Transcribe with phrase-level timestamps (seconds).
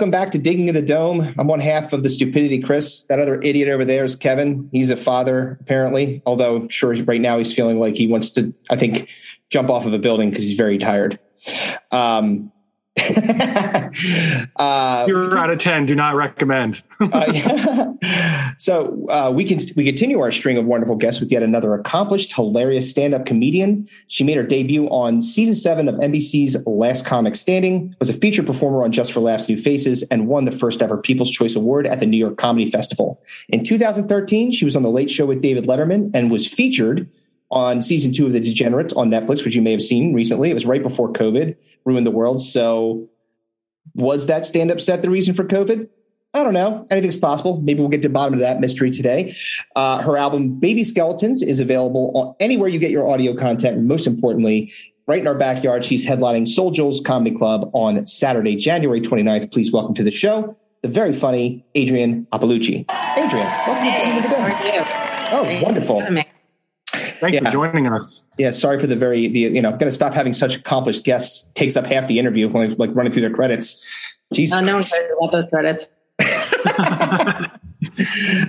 [0.00, 1.34] Welcome back to Digging in the Dome.
[1.38, 3.04] I'm one half of the stupidity, Chris.
[3.10, 4.66] That other idiot over there is Kevin.
[4.72, 8.76] He's a father, apparently, although sure right now he's feeling like he wants to, I
[8.76, 9.10] think,
[9.50, 11.18] jump off of a building because he's very tired.
[11.90, 12.50] Um,
[14.56, 15.86] uh, You're out of ten.
[15.86, 16.82] Do not recommend.
[17.00, 17.92] uh, yeah.
[18.58, 22.34] So uh, we can we continue our string of wonderful guests with yet another accomplished,
[22.34, 23.88] hilarious stand-up comedian.
[24.08, 27.94] She made her debut on season seven of NBC's Last Comic Standing.
[28.00, 30.98] Was a featured performer on Just for Laughs New Faces and won the first ever
[30.98, 33.22] People's Choice Award at the New York Comedy Festival.
[33.48, 37.08] In 2013, she was on the Late Show with David Letterman and was featured
[37.50, 40.50] on season two of The Degenerates on Netflix, which you may have seen recently.
[40.50, 41.56] It was right before COVID
[41.90, 42.40] ruined the world.
[42.40, 43.08] So,
[43.94, 45.88] was that stand up set the reason for COVID?
[46.32, 46.86] I don't know.
[46.90, 47.60] Anything's possible.
[47.60, 49.34] Maybe we'll get to the bottom of that mystery today.
[49.74, 53.76] Uh, her album Baby Skeletons is available anywhere you get your audio content.
[53.76, 54.72] And most importantly,
[55.08, 56.72] right in our backyard, she's headlining Soul
[57.04, 59.50] Comedy Club on Saturday, January 29th.
[59.50, 62.88] Please welcome to the show the very funny Adrienne Iapalucci.
[62.90, 65.30] Adrienne, welcome hey, to the show.
[65.32, 66.24] Oh, wonderful.
[67.20, 67.44] Thanks yeah.
[67.44, 68.22] for joining us.
[68.38, 71.50] Yeah, sorry for the very the you know, going to stop having such accomplished guests.
[71.54, 73.86] Takes up half the interview when like running through their credits.
[74.32, 74.58] Jesus.
[74.58, 75.88] Oh, no one cares about those credits.
[76.20, 77.50] I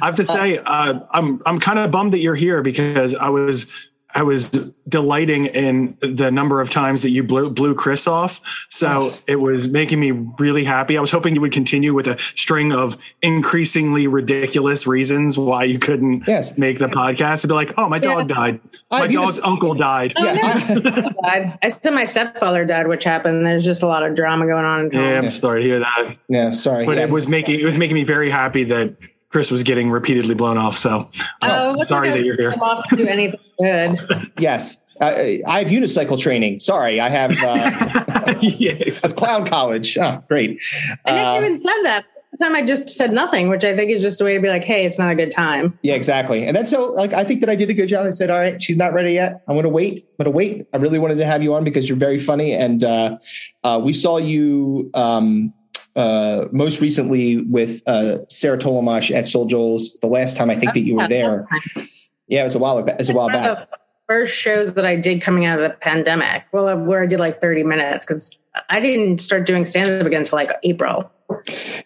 [0.01, 3.71] have to say, uh, I'm I'm kind of bummed that you're here because I was
[4.13, 8.41] I was delighting in the number of times that you blew, blew Chris off.
[8.69, 10.97] So it was making me really happy.
[10.97, 15.79] I was hoping you would continue with a string of increasingly ridiculous reasons why you
[15.79, 16.57] couldn't yes.
[16.57, 17.41] make the podcast.
[17.41, 18.35] To be like, oh, my dog yeah.
[18.35, 18.59] died.
[18.89, 20.13] My dog's just, uncle died.
[20.17, 20.79] Oh, yeah.
[21.21, 21.59] died.
[21.63, 23.45] I said my stepfather died, which happened.
[23.45, 24.91] There's just a lot of drama going on.
[24.91, 26.17] yeah, I'm sorry to hear that.
[26.27, 26.85] Yeah, sorry.
[26.85, 27.05] But yeah.
[27.05, 28.95] it was making it was making me very happy that
[29.31, 30.77] Chris was getting repeatedly blown off.
[30.77, 31.09] So
[31.41, 32.53] oh, sorry that you're here.
[32.61, 34.31] Off to do anything good.
[34.39, 34.81] yes.
[34.99, 36.59] I have unicycle training.
[36.59, 39.11] Sorry, I have uh, yes.
[39.13, 39.97] clown college.
[39.97, 40.61] Oh, great.
[41.05, 42.05] I never uh, even said that.
[42.33, 44.47] The time I just said nothing, which I think is just a way to be
[44.47, 46.45] like, "Hey, it's not a good time." Yeah, exactly.
[46.45, 48.05] And then so, like, I think that I did a good job.
[48.05, 49.41] I said, "All right, she's not ready yet.
[49.47, 50.07] I'm going to wait.
[50.19, 52.53] I'm going to wait." I really wanted to have you on because you're very funny,
[52.53, 53.17] and uh,
[53.63, 55.51] uh we saw you um,
[55.95, 59.97] uh, most recently with uh, Sarah Tollemache at Soul Joel's.
[60.01, 61.47] The last time I think that you were there,
[62.27, 62.79] yeah, it was a while.
[62.79, 63.67] It was a while back.
[64.07, 66.43] First shows that I did coming out of the pandemic.
[66.51, 68.31] Well, uh, where I did like thirty minutes because
[68.69, 71.09] I didn't start doing stand up again until like April.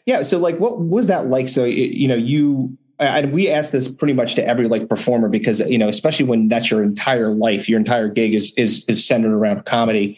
[0.06, 0.24] Yeah.
[0.24, 1.48] So, like, what was that like?
[1.48, 5.60] So, you know, you and we ask this pretty much to every like performer because
[5.70, 9.34] you know especially when that's your entire life your entire gig is is is centered
[9.34, 10.18] around comedy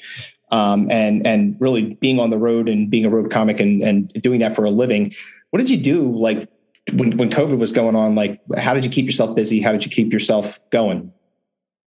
[0.51, 4.11] um, and and really being on the road and being a road comic and and
[4.21, 5.13] doing that for a living.
[5.51, 6.49] What did you do like
[6.93, 8.15] when when COVID was going on?
[8.15, 9.61] Like, how did you keep yourself busy?
[9.61, 11.11] How did you keep yourself going?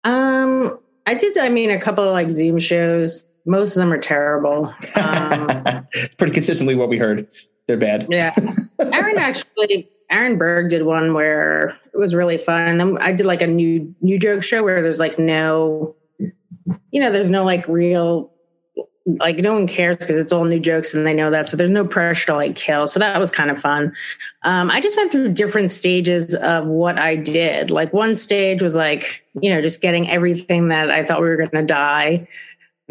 [0.03, 1.37] Um, I did.
[1.37, 3.27] I mean, a couple of like Zoom shows.
[3.45, 4.73] Most of them are terrible.
[4.95, 5.87] Um,
[6.17, 7.27] Pretty consistently, what we heard,
[7.67, 8.07] they're bad.
[8.09, 8.33] Yeah,
[8.81, 9.89] Aaron actually.
[10.09, 14.17] Aaron Berg did one where it was really fun, I did like a new new
[14.17, 18.31] joke show where there's like no, you know, there's no like real
[19.07, 21.69] like no one cares because it's all new jokes and they know that so there's
[21.69, 22.87] no pressure to like kill.
[22.87, 23.93] So that was kind of fun.
[24.43, 27.71] Um, i just went through different stages of what i did.
[27.71, 31.37] Like one stage was like you know just getting everything that i thought we were
[31.37, 32.27] going to die.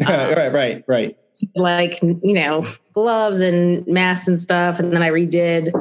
[0.05, 1.17] Um, right right right.
[1.55, 2.63] like you know
[2.93, 5.71] gloves and masks and stuff and then i redid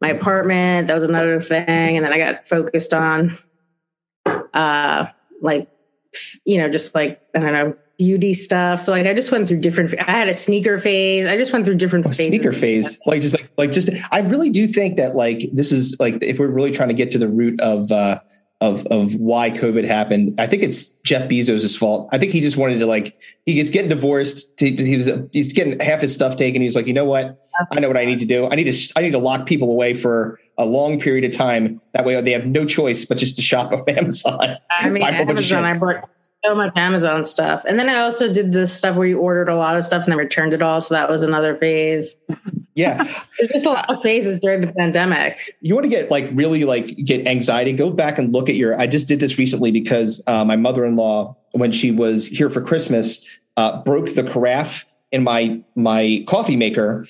[0.00, 0.86] my apartment.
[0.86, 3.36] That was another thing and then i got focused on
[4.54, 5.06] uh
[5.42, 5.68] like
[6.44, 8.80] you know just like i don't know beauty stuff.
[8.80, 9.94] So like I just went through different.
[10.00, 11.26] I had a sneaker phase.
[11.26, 12.98] I just went through different oh, sneaker phase.
[13.06, 13.90] Like just like like just.
[14.10, 17.12] I really do think that like this is like if we're really trying to get
[17.12, 17.92] to the root of.
[17.92, 18.20] uh
[18.60, 20.34] of of why COVID happened.
[20.40, 22.08] I think it's Jeff Bezos' fault.
[22.10, 24.52] I think he just wanted to like he gets getting divorced.
[24.58, 26.60] He's he's getting half his stuff taken.
[26.60, 27.40] He's like, you know what?
[27.70, 28.48] I know what I need to do.
[28.48, 31.80] I need to I need to lock people away for a long period of time.
[31.94, 34.56] That way they have no choice but just to shop on Amazon.
[34.70, 35.64] I mean, Amazon.
[35.64, 36.08] I bought
[36.48, 37.62] so much Amazon stuff.
[37.66, 40.12] And then I also did the stuff where you ordered a lot of stuff and
[40.12, 40.80] then returned it all.
[40.80, 42.16] So that was another phase.
[42.74, 43.04] Yeah.
[43.38, 45.54] There's just a lot of phases during the pandemic.
[45.60, 48.78] You want to get like really like get anxiety, go back and look at your,
[48.80, 53.28] I just did this recently because uh, my mother-in-law, when she was here for Christmas,
[53.56, 57.04] uh, broke the carafe in my my coffee maker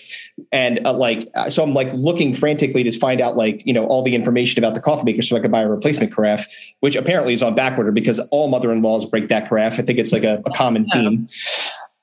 [0.53, 3.87] and uh, like uh, so i'm like looking frantically to find out like you know
[3.87, 6.47] all the information about the coffee maker so i could buy a replacement carafe
[6.81, 9.79] which apparently is on backorder because all mother-in-laws break that carafe.
[9.79, 11.29] I think it's like a, a common theme.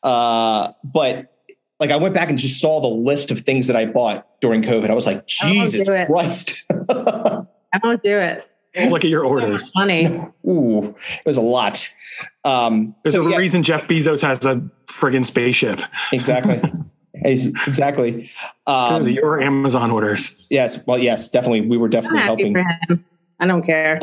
[0.03, 1.33] Uh, but
[1.80, 4.62] like i went back and just saw the list of things that i bought during
[4.62, 4.89] covid.
[4.89, 6.65] I was like jesus christ.
[6.89, 8.47] I won't do it
[8.89, 10.06] look at your orders money
[10.48, 11.89] ooh it was a lot
[12.44, 13.38] um, There's so, a yeah.
[13.38, 15.81] reason Jeff Bezos has a friggin' spaceship.
[16.12, 16.62] Exactly.
[17.13, 18.31] exactly.
[18.68, 20.48] Um, your Amazon orders.
[20.50, 20.86] Yes.
[20.86, 21.62] Well, yes, definitely.
[21.62, 22.56] We were definitely helping.
[23.39, 24.00] I don't care.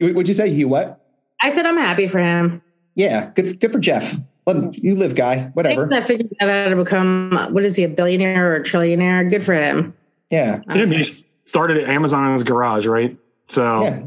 [0.00, 1.00] Would you say he what?
[1.40, 2.62] I said I'm happy for him.
[2.94, 3.60] Yeah, good.
[3.60, 4.16] Good for Jeff.
[4.46, 5.50] Let you live, guy.
[5.54, 5.92] Whatever.
[5.92, 9.28] I figured out how to become what is he a billionaire or a trillionaire?
[9.28, 9.94] Good for him.
[10.30, 10.60] Yeah.
[10.74, 11.04] yeah he
[11.44, 13.16] started at Amazon in his garage, right?
[13.48, 14.02] So yeah.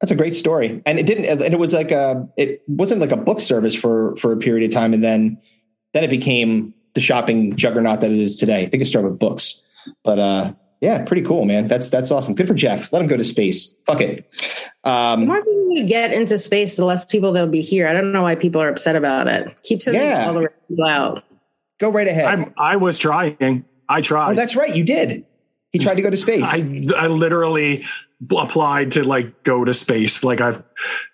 [0.00, 1.24] That's a great story, and it didn't.
[1.42, 2.28] And it was like a.
[2.36, 5.40] It wasn't like a book service for for a period of time, and then
[5.92, 8.62] then it became the shopping juggernaut that it is today.
[8.62, 9.60] I think it started with books,
[10.04, 11.66] but uh, yeah, pretty cool, man.
[11.66, 12.36] That's that's awesome.
[12.36, 12.92] Good for Jeff.
[12.92, 13.74] Let him go to space.
[13.86, 14.32] Fuck it.
[14.84, 17.88] Um, the more people get into space, the less people there'll be here.
[17.88, 19.52] I don't know why people are upset about it.
[19.64, 20.28] Keep sending yeah.
[20.28, 21.24] all the people out.
[21.80, 22.26] Go right ahead.
[22.26, 23.64] I'm, i was trying.
[23.88, 24.30] I tried.
[24.30, 24.74] Oh, that's right.
[24.74, 25.24] You did.
[25.72, 26.46] He tried to go to space.
[26.46, 27.84] I, I literally
[28.30, 30.24] applied to like go to space.
[30.24, 30.60] Like I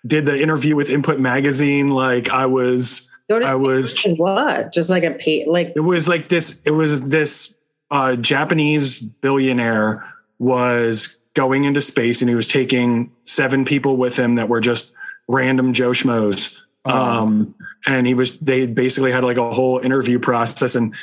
[0.05, 1.89] did the interview with Input Magazine.
[1.89, 3.09] Like I was.
[3.27, 4.71] I was what?
[4.71, 6.61] Just like a pay, like it was like this.
[6.63, 7.55] It was this
[7.89, 10.07] uh, Japanese billionaire
[10.37, 14.93] was going into space and he was taking seven people with him that were just
[15.27, 16.59] random Joe Schmoes.
[16.85, 16.91] Oh.
[16.91, 17.55] Um,
[17.85, 20.75] and he was, they basically had like a whole interview process.
[20.75, 20.95] And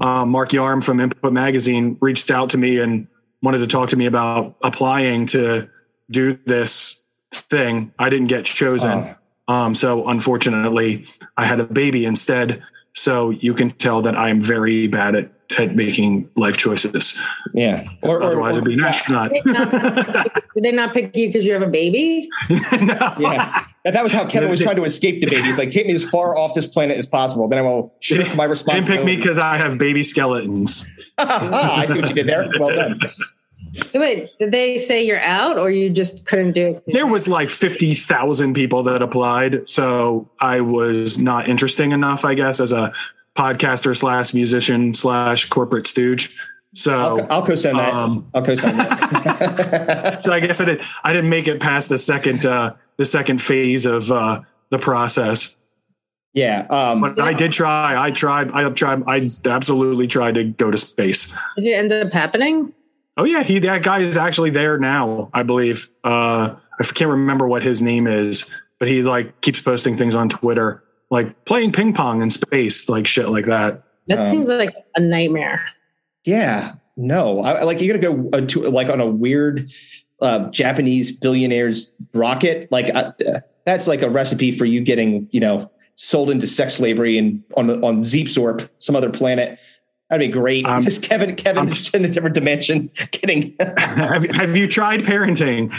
[0.00, 3.06] uh, Mark Yarm from Input Magazine reached out to me and
[3.42, 5.68] wanted to talk to me about applying to
[6.10, 7.00] do this
[7.32, 7.92] thing.
[7.98, 8.90] I didn't get chosen.
[9.48, 9.52] Oh.
[9.52, 11.06] Um, so unfortunately,
[11.36, 12.62] I had a baby instead.
[12.94, 17.18] So you can tell that I'm very bad at at making life choices.
[17.54, 17.88] Yeah.
[18.02, 19.32] Or, Otherwise, or, it'd be an astronaut.
[19.32, 20.24] Did they not,
[20.54, 22.28] did they not pick you because you have a baby?
[22.50, 23.14] no.
[23.18, 23.64] Yeah.
[23.84, 25.42] And that was how Kevin was trying to escape the baby.
[25.42, 27.48] He's like, take me as far off this planet as possible.
[27.48, 28.92] Then I will shirk my responsibility.
[28.92, 30.86] Didn't pick me because I have baby skeletons.
[31.18, 32.50] ah, I see what you did there.
[32.58, 33.00] Well done.
[33.72, 36.84] So wait, did they say you're out or you just couldn't do it?
[36.88, 39.68] There was like 50,000 people that applied.
[39.68, 42.92] So I was not interesting enough, I guess, as a
[43.40, 46.36] podcaster slash musician slash corporate stooge.
[46.74, 47.94] So I'll, I'll co-sign that.
[47.94, 50.20] Um, I'll co-sign that.
[50.24, 50.86] so I guess I didn't.
[51.02, 55.56] I didn't make it past the second uh, the second phase of uh, the process.
[56.32, 58.00] Yeah, um, but I did try.
[58.00, 58.52] I tried.
[58.52, 59.02] I tried.
[59.08, 61.34] I absolutely tried to go to space.
[61.56, 62.72] Did it end up happening?
[63.16, 65.30] Oh yeah, he that guy is actually there now.
[65.34, 65.90] I believe.
[66.04, 68.48] Uh, I can't remember what his name is,
[68.78, 73.06] but he like keeps posting things on Twitter like playing ping pong in space, like
[73.06, 73.82] shit like that.
[74.06, 75.62] That um, seems like a nightmare.
[76.24, 79.70] Yeah, no, I, like you're gonna go uh, to like on a weird
[80.20, 82.70] uh, Japanese billionaire's rocket.
[82.70, 83.12] Like uh,
[83.64, 87.70] that's like a recipe for you getting you know sold into sex slavery and on
[87.84, 89.58] on Zeepsorp, some other planet.
[90.08, 90.66] That'd be great.
[90.66, 92.88] Um, Just Kevin, Kevin, just in a different dimension.
[93.12, 93.54] Kidding.
[93.78, 95.72] have, have you tried parenting?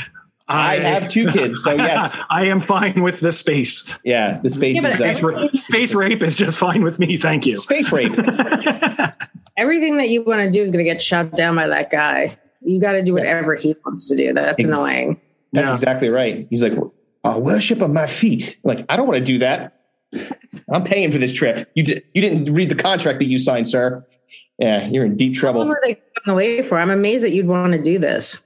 [0.48, 3.90] I, I have two kids, so yes, I am fine with the space.
[4.04, 7.18] Yeah, the space yeah, is uh, space rape is just fine with me.
[7.18, 7.56] Thank you.
[7.56, 8.12] Space rape.
[9.58, 12.38] Everything that you want to do is going to get shut down by that guy.
[12.62, 13.62] You got to do whatever yeah.
[13.62, 14.34] he wants to do.
[14.34, 15.22] That's Ex- annoying.
[15.54, 15.74] That's yeah.
[15.74, 16.48] exactly right.
[16.50, 16.74] He's like,
[17.24, 18.60] I'll worship on my feet.
[18.64, 19.82] Like, I don't want to do that.
[20.72, 21.70] I'm paying for this trip.
[21.76, 22.04] You did.
[22.14, 24.06] You didn't read the contract that you signed, sir.
[24.60, 25.68] Yeah, you're in deep trouble.
[25.68, 26.78] What are they away for?
[26.78, 28.40] I'm amazed that you'd want to do this.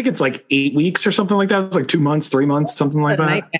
[0.00, 1.64] I think it's like eight weeks or something like that.
[1.64, 3.50] It's like two months, three months, something like that.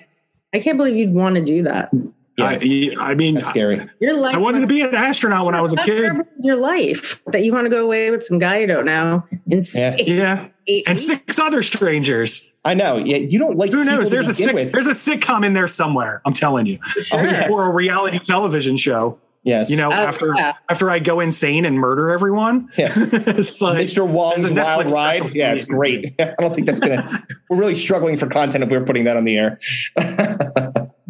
[0.54, 1.90] I can't believe you'd want to do that.
[2.38, 2.44] Yeah.
[2.46, 3.86] I, I, mean, That's scary.
[3.98, 6.12] Your life I wanted to be an astronaut when I was a kid.
[6.38, 9.62] Your life that you want to go away with some guy you don't know in
[9.62, 10.06] space.
[10.06, 10.82] Yeah, yeah.
[10.86, 12.50] and six other strangers.
[12.64, 12.96] I know.
[12.96, 13.72] Yeah, you don't like.
[13.72, 14.10] Who knows?
[14.10, 16.22] There's a sick, there's a sitcom in there somewhere.
[16.24, 17.20] I'm telling you, sure.
[17.20, 19.18] Oh, or a reality television show.
[19.42, 19.70] Yes.
[19.70, 20.54] You know, oh, after yeah.
[20.68, 22.68] after I go insane and murder everyone.
[22.76, 22.98] Yes.
[23.60, 24.06] like, Mr.
[24.06, 25.34] Wong's Wild Ride.
[25.34, 26.14] Yeah, it's great.
[26.20, 29.24] I don't think that's gonna we're really struggling for content if we're putting that on
[29.24, 29.58] the air.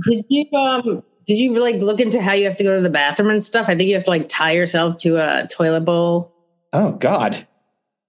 [0.07, 2.91] did you um did you like look into how you have to go to the
[2.91, 3.69] bathroom and stuff?
[3.69, 6.33] I think you have to like tie yourself to a toilet bowl.
[6.73, 7.47] Oh God.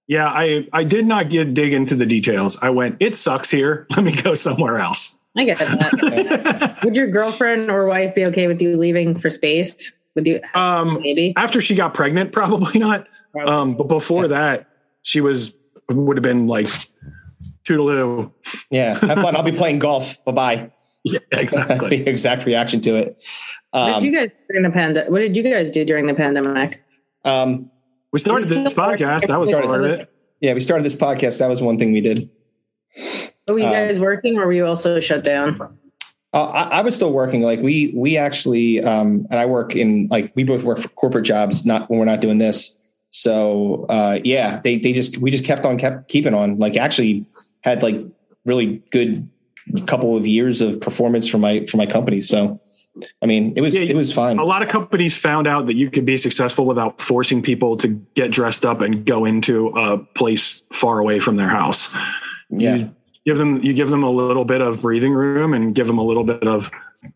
[0.06, 2.56] Yeah, I I did not get dig into the details.
[2.62, 3.86] I went, it sucks here.
[3.96, 5.18] Let me go somewhere else.
[5.36, 6.80] I get that.
[6.84, 9.92] Would your girlfriend or wife be okay with you leaving for space?
[10.14, 10.40] With you?
[10.54, 13.06] Um, maybe after she got pregnant, probably not.
[13.32, 13.52] Probably.
[13.52, 14.68] Um, but before that,
[15.02, 15.56] she was
[15.88, 16.68] would have been like
[17.64, 18.32] toodaloo.
[18.70, 19.36] Yeah, have fun.
[19.36, 20.22] I'll be playing golf.
[20.24, 20.70] Bye bye.
[21.04, 22.02] Yeah, exactly.
[22.06, 23.18] exact reaction to it.
[23.72, 25.10] Um, what did you guys during the pandemic?
[25.10, 26.82] What did you guys do during the pandemic?
[27.24, 27.70] Um,
[28.12, 29.26] we started this podcast.
[29.26, 30.12] That was part of it.
[30.40, 31.38] Yeah, we started this podcast.
[31.38, 32.28] That was one thing we did.
[33.48, 35.78] Were you um, guys working, or were you also shut down?
[36.34, 37.42] Uh, I, I, was still working.
[37.42, 41.26] Like we, we actually, um, and I work in like we both work for corporate
[41.26, 41.66] jobs.
[41.66, 42.74] Not when we're not doing this.
[43.10, 46.58] So uh, yeah, they they just we just kept on kept keeping on.
[46.58, 47.26] Like actually
[47.60, 47.96] had like
[48.46, 49.28] really good
[49.86, 52.20] couple of years of performance for my for my company.
[52.20, 52.60] So
[53.22, 54.38] I mean, it was Yeah, it was fine.
[54.38, 57.88] A lot of companies found out that you could be successful without forcing people to
[58.14, 61.94] get dressed up and go into a place far away from their house.
[62.50, 62.74] Yeah.
[62.74, 62.94] You
[63.26, 66.02] give them you give them a little bit of breathing room and give them a
[66.04, 66.70] little bit of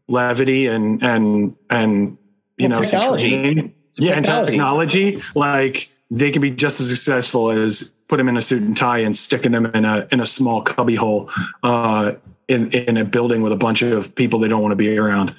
[0.08, 2.18] levity and and and
[2.56, 3.74] you Well, know technology.
[3.98, 5.22] yeah, and technology.
[5.34, 8.98] Like they can be just as successful as put them in a suit and tie
[9.00, 11.30] and sticking them in a in a small cubby hole
[11.62, 12.12] uh,
[12.48, 15.34] in in a building with a bunch of people they don't want to be around.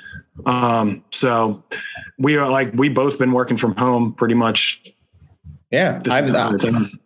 [0.45, 1.63] Um, so
[2.19, 4.93] we are like we both been working from home pretty much
[5.71, 6.01] Yeah.
[6.09, 6.57] I'm, entire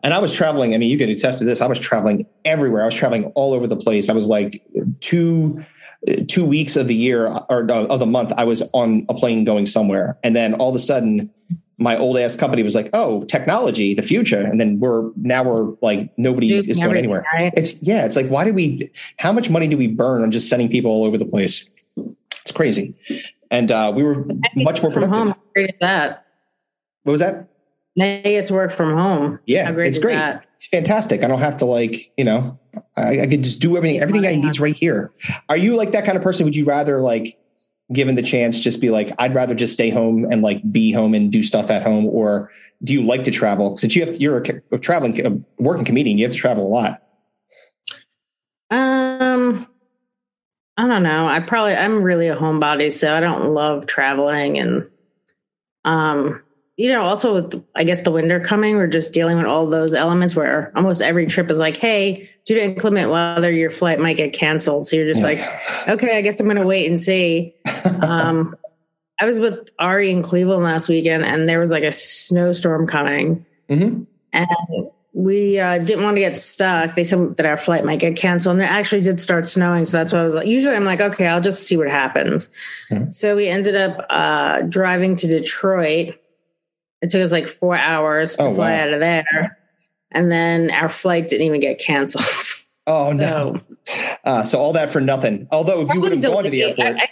[0.03, 0.75] and I was traveling.
[0.75, 1.61] I mean, you can attest to this.
[1.61, 2.83] I was traveling everywhere.
[2.83, 4.09] I was traveling all over the place.
[4.09, 4.61] I was like
[4.99, 5.63] two
[6.27, 8.33] two weeks of the year or of the month.
[8.37, 11.29] I was on a plane going somewhere, and then all of a sudden,
[11.77, 15.75] my old ass company was like, "Oh, technology, the future," and then we're now we're
[15.81, 17.25] like nobody Dude, is going anywhere.
[17.33, 17.53] right?
[17.55, 18.05] It's yeah.
[18.05, 18.91] It's like why do we?
[19.17, 21.69] How much money do we burn on just sending people all over the place?
[22.41, 22.95] It's crazy.
[23.51, 24.23] And uh, we were
[24.55, 25.09] much more From productive.
[25.09, 26.25] home, how great is that?
[27.03, 27.47] What was that?
[27.97, 29.39] Get to work from home.
[29.45, 30.15] Yeah, great it's great.
[30.15, 30.45] that?
[30.55, 31.23] It's fantastic.
[31.23, 32.59] I don't have to like, you know,
[32.95, 33.99] I, I could just do everything.
[33.99, 35.11] Everything I need's right here.
[35.49, 36.45] Are you like that kind of person?
[36.45, 37.37] Would you rather like,
[37.91, 41.13] given the chance, just be like, I'd rather just stay home and like be home
[41.13, 42.49] and do stuff at home, or
[42.83, 43.75] do you like to travel?
[43.75, 46.69] Since you have, you're a, a traveling, a working comedian, you have to travel a
[46.69, 47.03] lot.
[48.69, 49.67] Um,
[50.77, 51.27] I don't know.
[51.27, 54.87] I probably I'm really a homebody, so I don't love traveling, and
[55.83, 56.41] um,
[56.77, 59.93] you know, also with I guess the winter coming, we're just dealing with all those
[59.93, 64.17] elements where almost every trip is like, hey, due to inclement weather, your flight might
[64.17, 64.87] get canceled.
[64.87, 65.39] So you're just like,
[65.87, 67.53] okay, I guess I'm gonna wait and see.
[68.03, 68.55] Um,
[69.19, 73.45] I was with Ari in Cleveland last weekend, and there was like a snowstorm coming
[73.69, 74.07] Mhm.
[74.33, 74.47] and
[75.13, 76.95] we uh, didn't want to get stuck.
[76.95, 79.85] They said that our flight might get canceled, and it actually did start snowing.
[79.85, 82.49] So that's why I was like, usually I'm like, okay, I'll just see what happens.
[82.91, 83.13] Mhm.
[83.13, 86.15] So we ended up uh, driving to Detroit.
[87.01, 88.81] It took us like four hours to Oh, fly wow.
[88.83, 89.57] out of there,
[90.11, 92.25] and then our flight didn't even get canceled.
[92.87, 93.61] Oh no!
[94.23, 95.47] Uh, so all that for nothing.
[95.51, 97.07] Although if you would have gone to the airport, I, I,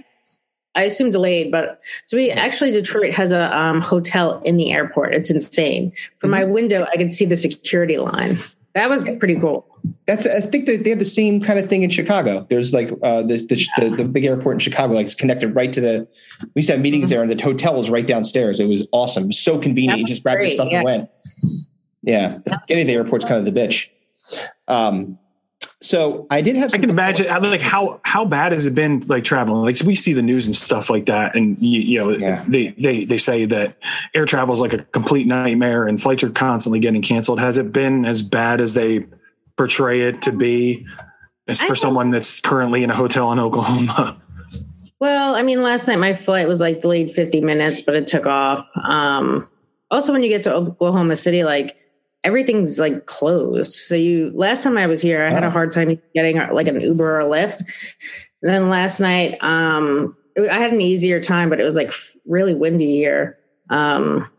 [0.76, 5.14] I assume delayed, but so we actually Detroit has a um, hotel in the airport.
[5.14, 5.92] It's insane.
[6.18, 6.40] From Mm-hmm.
[6.42, 8.40] my window, I could see the security line.
[8.74, 9.64] That was pretty cool.
[10.08, 12.46] That's I think that they have the same kind of thing in Chicago.
[12.50, 15.72] There's like uh, the, the, the the big airport in Chicago, like it's connected right
[15.74, 16.08] to the.
[16.56, 18.60] We used to have meetings there, and the hotel was right downstairs.
[18.60, 19.24] It was awesome.
[19.26, 19.98] It was so convenient.
[19.98, 20.78] That You just grabbed your stuff yeah.
[20.78, 21.10] and went.
[22.02, 23.90] Yeah, getting the airport's kind of the bitch.
[24.68, 25.18] Um,
[25.82, 26.74] so I did have.
[26.74, 29.64] I can imagine how- like how how bad has it been like traveling?
[29.64, 32.44] Like we see the news and stuff like that, and you, you know Yeah.
[32.48, 33.78] they they they say that
[34.14, 37.40] air travel is like a complete nightmare and flights are constantly getting canceled.
[37.40, 39.06] Has it been as bad as they
[39.60, 40.88] portray it to be?
[41.50, 44.22] As for someone that's currently in a hotel in Oklahoma.
[45.02, 48.26] Well, I mean, last night my flight was like delayed 50 minutes, but it took
[48.26, 48.68] off.
[48.84, 49.48] Um,
[49.90, 51.78] also, when you get to Oklahoma City, like
[52.26, 53.72] everything's like closed.
[53.72, 56.82] So you, last time I was here, I had a hard time getting like an
[56.82, 57.62] Uber or a Lyft.
[58.42, 60.18] And then last night, um,
[60.52, 61.94] I had an easier time, but it was like
[62.26, 63.40] really windy here.
[63.70, 64.30] Um,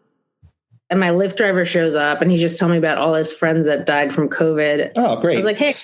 [0.90, 3.66] and my Lyft driver shows up and he's just telling me about all his friends
[3.66, 4.92] that died from COVID.
[4.96, 5.34] Oh, great.
[5.34, 5.74] I was like, hey,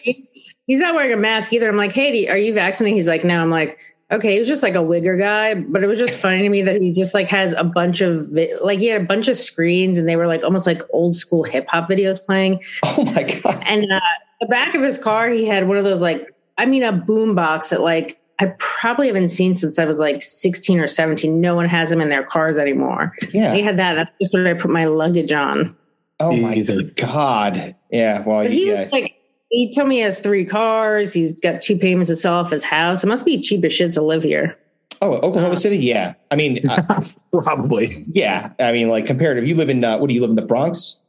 [0.66, 1.68] he's not wearing a mask either.
[1.68, 2.96] I'm like, hey, are you vaccinated?
[2.96, 3.40] He's like, no.
[3.40, 3.78] I'm like,
[4.10, 6.62] okay, he was just like a wigger guy, but it was just funny to me
[6.62, 9.98] that he just like has a bunch of like he had a bunch of screens
[9.98, 12.62] and they were like almost like old school hip hop videos playing.
[12.84, 13.62] oh my god!
[13.66, 14.00] And uh,
[14.40, 17.34] the back of his car, he had one of those like, I mean, a boom
[17.36, 21.40] box that like I probably haven't seen since I was like 16 or 17.
[21.40, 23.12] No one has them in their cars anymore.
[23.32, 23.54] Yeah.
[23.54, 23.94] He had that.
[23.94, 25.74] That's just what I put my luggage on.
[26.20, 26.62] Oh my
[26.96, 27.74] god!
[27.90, 28.22] Yeah.
[28.24, 28.84] Well, But he yeah.
[28.84, 29.12] was like,
[29.50, 31.12] he told me he has three cars.
[31.12, 33.04] He's got two payments to sell off his house.
[33.04, 34.56] It must be cheap as shit to live here.
[35.02, 35.76] oh, Oklahoma City.
[35.78, 36.14] Yeah.
[36.30, 38.02] I mean, uh, Probably.
[38.08, 38.52] yeah.
[38.58, 39.46] I mean, like comparative.
[39.46, 41.00] You live in uh, what do you live in the Bronx?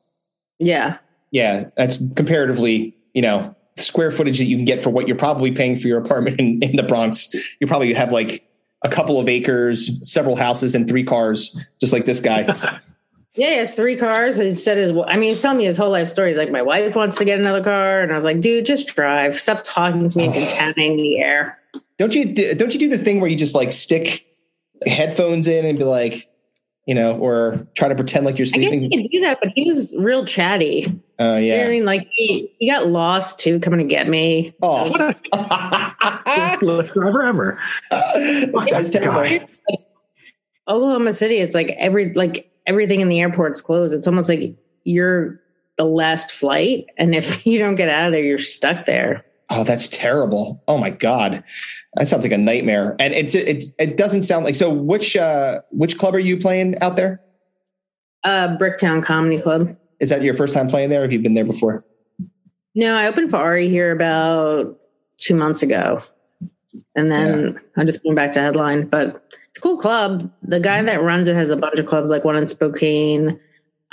[0.59, 0.97] Yeah.
[1.31, 5.51] Yeah, that's comparatively, you know, square footage that you can get for what you're probably
[5.51, 7.33] paying for your apartment in, in the Bronx.
[7.59, 8.47] You probably have like
[8.83, 12.79] a couple of acres, several houses, and three cars, just like this guy.
[13.37, 14.37] Yeah, he has three cars.
[14.37, 16.29] He said his, I mean, he's telling me his whole life story.
[16.29, 18.01] He's like, my wife wants to get another car.
[18.01, 19.39] And I was like, dude, just drive.
[19.39, 21.59] Stop talking to me and contaminating the air.
[21.99, 24.25] don't you don't you do the thing where you just like stick
[24.87, 26.27] headphones in and be like,
[26.87, 28.69] you know, or try to pretend like you're sleeping.
[28.69, 29.03] I guess he sleeping?
[29.03, 30.85] could do that, but he was real chatty.
[31.19, 31.67] Oh Do you I yeah.
[31.69, 31.85] mean?
[31.85, 34.55] Like he, he got lost too, coming to get me.
[34.61, 34.85] Oh,
[36.61, 37.59] Live forever.
[37.91, 39.45] this guy's terrible.
[40.69, 43.93] Oklahoma City, it's like every like everything in the airport's closed.
[43.93, 45.41] It's almost like you're
[45.75, 49.25] the last flight, and if you don't get out of there, you're stuck there.
[49.49, 50.61] Oh, that's terrible.
[50.67, 51.43] Oh my god,
[51.95, 52.95] that sounds like a nightmare.
[52.99, 54.69] And it's it's it doesn't sound like so.
[54.69, 57.21] Which uh which club are you playing out there?
[58.23, 59.75] Uh, Bricktown Comedy Club.
[60.01, 61.01] Is that your first time playing there?
[61.01, 61.85] Have you been there before?
[62.75, 64.77] No, I opened for Ari here about
[65.17, 66.01] two months ago,
[66.95, 67.81] and then yeah.
[67.81, 68.87] I just went back to headline.
[68.87, 70.29] But it's a cool club.
[70.43, 73.39] The guy that runs it has a bunch of clubs, like one in Spokane,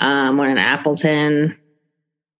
[0.01, 1.57] um, one in Appleton.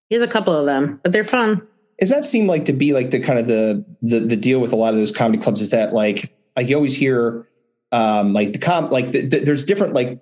[0.09, 1.65] He has a couple of them, but they're fun.
[1.99, 4.73] Does that seem like to be like the kind of the the, the deal with
[4.73, 5.61] a lot of those comedy clubs?
[5.61, 7.47] Is that like like you always hear
[7.91, 10.19] um like the com like the, the, there's different like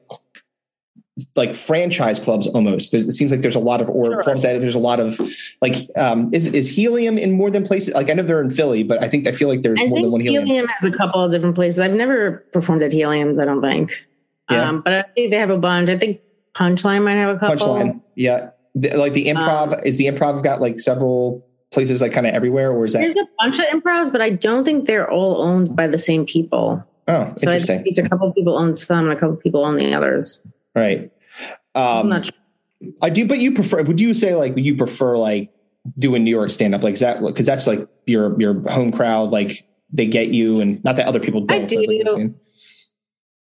[1.36, 2.92] like franchise clubs almost.
[2.92, 4.24] There's, it seems like there's a lot of or sure.
[4.24, 5.20] clubs that there's a lot of
[5.62, 8.84] like um is is Helium in more than places like I know they're in Philly,
[8.84, 10.46] but I think I feel like there's I more than one Helium.
[10.46, 11.80] Helium has a couple of different places.
[11.80, 14.06] I've never performed at Heliums, I don't think.
[14.50, 14.70] Yeah.
[14.70, 15.90] Um, but I think they have a bunch.
[15.90, 16.22] I think
[16.54, 17.68] Punchline might have a couple.
[17.68, 18.50] Punchline, yeah.
[18.76, 22.34] The, like the improv um, is the improv got like several places like kind of
[22.34, 25.42] everywhere, or is that there's a bunch of improvs, but I don't think they're all
[25.42, 26.88] owned by the same people.
[27.08, 27.84] Oh, so interesting.
[27.86, 30.40] it's a couple of people own some and a couple of people own the others.
[30.76, 31.12] Right.
[31.76, 32.34] Um, sure.
[33.02, 33.84] I do, but you prefer?
[33.84, 35.52] Would you say like you prefer like
[35.98, 36.84] doing New York stand up?
[36.84, 39.32] Like is that because that's like your your home crowd?
[39.32, 41.64] Like they get you, and not that other people don't.
[41.64, 42.36] I do.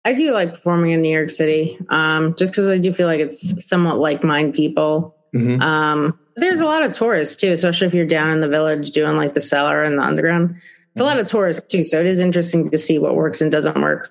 [0.05, 3.21] I do like performing in New York City, um, just because I do feel like
[3.21, 5.17] it's somewhat like mind people.
[5.35, 5.61] Mm-hmm.
[5.61, 9.17] Um, there's a lot of tourists too, especially if you're down in the village doing
[9.17, 10.57] like the cellar and the underground.
[10.93, 13.53] It's a lot of tourists too, so it is interesting to see what works and
[13.53, 14.11] doesn't work.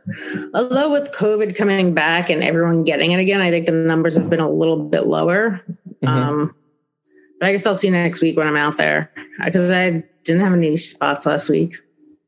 [0.54, 4.30] Although with COVID coming back and everyone getting it again, I think the numbers have
[4.30, 5.62] been a little bit lower.
[6.02, 6.08] Mm-hmm.
[6.08, 6.56] Um,
[7.40, 9.12] but I guess I'll see next week when I'm out there
[9.44, 11.76] because I didn't have any spots last week.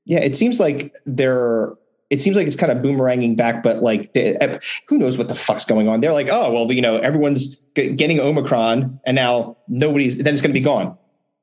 [0.05, 1.73] Yeah, it seems like there
[2.11, 5.29] it seems like it's kind of boomeranging back, but like, they, eh, who knows what
[5.29, 6.01] the fuck's going on?
[6.01, 10.51] They're like, oh, well, you know, everyone's getting Omicron and now nobody's, then it's going
[10.51, 10.97] to be gone.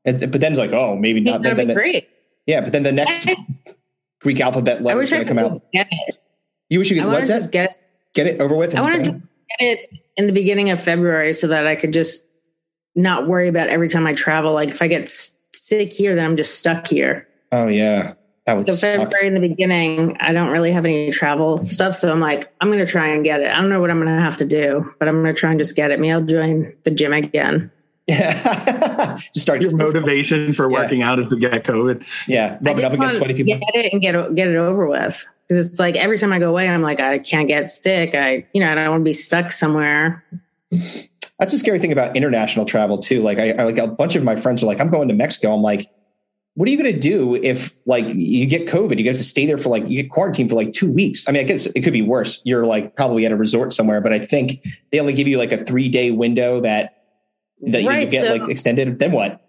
[0.05, 1.43] And, but then it's like, oh, maybe not.
[1.43, 2.09] That'd then, be great.
[2.47, 3.27] Yeah, but then the next
[4.21, 5.59] Greek alphabet letter is going to come out.
[6.69, 7.77] You wish you could what's just get it,
[8.13, 8.77] get it over with.
[8.77, 9.23] I want to get
[9.59, 12.25] it in the beginning of February so that I could just
[12.95, 14.53] not worry about every time I travel.
[14.53, 15.11] Like if I get
[15.55, 17.27] sick here, then I'm just stuck here.
[17.53, 18.13] Oh yeah.
[18.49, 21.95] That would so February in the beginning, I don't really have any travel stuff.
[21.95, 23.51] So I'm like, I'm going to try and get it.
[23.51, 25.51] I don't know what I'm going to have to do, but I'm going to try
[25.51, 26.01] and just get it.
[26.01, 27.71] Maybe I'll join the gym again.
[28.07, 29.17] Yeah.
[29.17, 31.11] just start your motivation for working yeah.
[31.11, 32.09] out is to get COVID.
[32.27, 32.57] Yeah.
[32.63, 33.59] Rubbing up against sweaty people.
[33.59, 35.27] Get it and get, get it over with.
[35.47, 38.15] Because it's like every time I go away, I'm like, I can't get sick.
[38.15, 40.25] I, you know, I don't want to be stuck somewhere.
[41.39, 43.23] That's the scary thing about international travel too.
[43.23, 45.55] Like I, I like a bunch of my friends are like, I'm going to Mexico.
[45.55, 45.91] I'm like,
[46.59, 48.99] what are you going to do if like you get COVID?
[48.99, 51.29] You have to stay there for like you get quarantined for like two weeks.
[51.29, 52.43] I mean, I guess it could be worse.
[52.45, 55.53] You're like probably at a resort somewhere, but I think they only give you like
[55.53, 57.05] a three day window that
[57.61, 58.99] that right, you get so, like extended.
[58.99, 59.41] Then what?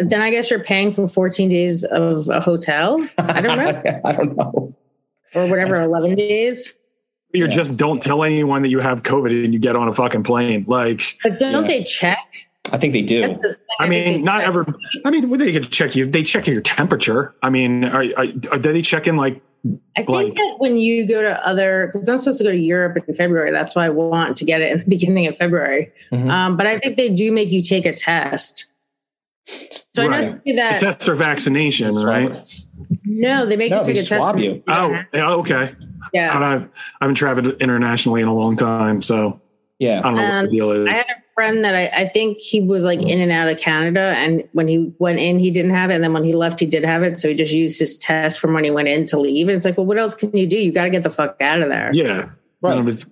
[0.00, 3.00] Then I guess you're paying for 14 days of a hotel.
[3.18, 4.00] I don't know.
[4.04, 4.76] I don't know.
[5.36, 6.76] Or whatever, That's, 11 days.
[7.32, 7.54] You're yeah.
[7.54, 10.64] just don't tell anyone that you have COVID and you get on a fucking plane.
[10.66, 11.68] Like, but don't yeah.
[11.68, 12.49] they check?
[12.72, 13.20] I think they do.
[13.20, 14.66] The I, mean, not ever.
[15.04, 16.06] I mean, they can check you.
[16.06, 17.34] They check your temperature.
[17.42, 19.42] I mean, are, are, are they checking like?
[19.96, 22.56] I think like, that when you go to other, because I'm supposed to go to
[22.56, 23.50] Europe in February.
[23.50, 25.92] That's why I want to get it in the beginning of February.
[26.12, 26.30] Mm-hmm.
[26.30, 28.66] Um, but I think they do make you take a test.
[29.46, 30.24] So right.
[30.24, 32.32] I know that a test for vaccination, right?
[33.04, 34.38] No, they make no, you take a test.
[34.38, 34.62] You.
[34.68, 35.74] Oh, okay.
[36.12, 36.68] Yeah, I've, I
[37.02, 39.40] haven't traveled internationally in a long time, so
[39.80, 40.94] yeah, I don't know um, what the um, deal is.
[40.94, 43.58] I had a friend that I, I, think he was like in and out of
[43.58, 46.60] Canada, and when he went in, he didn't have it, and then when he left,
[46.60, 47.18] he did have it.
[47.18, 49.48] So he just used his test from when he went in to leave.
[49.48, 50.58] And it's like, well, what else can you do?
[50.58, 51.90] You got to get the fuck out of there.
[51.94, 52.28] Yeah.
[52.62, 53.06] Right.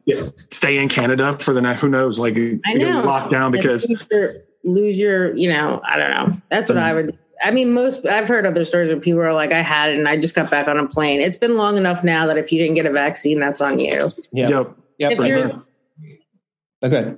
[0.50, 1.76] stay in Canada for the night.
[1.76, 3.00] who knows, like I know.
[3.00, 6.36] locked down because lose your, lose your, you know, I don't know.
[6.50, 9.52] That's what I would I mean, most I've heard other stories where people are like,
[9.52, 11.20] I had it and I just got back on a plane.
[11.20, 14.12] It's been long enough now that if you didn't get a vaccine, that's on you.
[14.32, 14.48] Yeah.
[14.48, 14.76] Yep.
[14.98, 15.12] Yep.
[15.12, 15.64] If right you're,
[16.82, 17.14] Okay.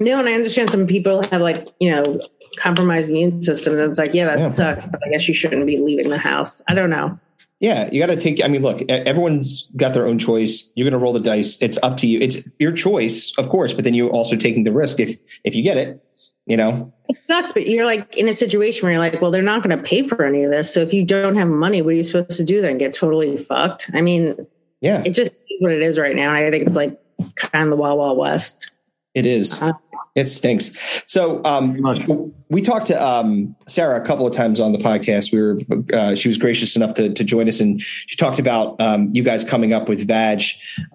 [0.00, 2.20] No, and I understand some people have like, you know,
[2.56, 3.78] compromised immune system.
[3.78, 4.48] And it's like, yeah, that yeah.
[4.48, 6.60] sucks, but I guess you shouldn't be leaving the house.
[6.68, 7.18] I don't know.
[7.60, 8.44] Yeah, you got to take.
[8.44, 10.68] I mean, look, everyone's got their own choice.
[10.74, 11.62] You're going to roll the dice.
[11.62, 12.18] It's up to you.
[12.20, 15.62] It's your choice, of course, but then you're also taking the risk if if you
[15.62, 16.04] get it.
[16.46, 19.42] You know, it sucks, but you're like in a situation where you're like, well, they're
[19.42, 20.74] not going to pay for any of this.
[20.74, 22.78] So if you don't have money, what are you supposed to do then?
[22.78, 23.88] Get totally fucked?
[23.94, 24.44] I mean,
[24.80, 26.34] yeah, it just is what it is right now.
[26.34, 27.00] I think it's like
[27.36, 28.70] kind of the wild, wild west.
[29.14, 29.60] It is.
[29.60, 29.74] Uh-huh.
[30.14, 30.76] It stinks.
[31.06, 35.32] So um, we talked to um, Sarah a couple of times on the podcast.
[35.32, 35.58] We were
[35.94, 39.22] uh, she was gracious enough to, to join us, and she talked about um, you
[39.22, 40.42] guys coming up with Vag.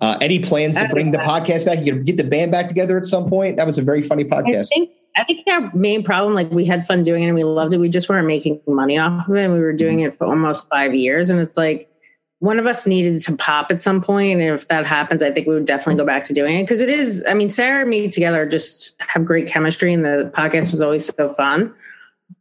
[0.01, 1.83] Uh, any plans to bring the podcast back?
[1.83, 3.57] You get the band back together at some point?
[3.57, 4.67] That was a very funny podcast.
[4.71, 7.43] I think I think our main problem, like we had fun doing it and we
[7.43, 7.79] loved it.
[7.79, 9.45] We just weren't making money off of it.
[9.45, 11.31] And we were doing it for almost five years.
[11.31, 11.89] And it's like
[12.39, 14.03] one of us needed to pop at some.
[14.07, 16.63] And if that happens, I think we would definitely go back to doing it.
[16.63, 20.31] Because it is, I mean, Sarah and me together just have great chemistry and the
[20.35, 21.73] podcast was always so fun.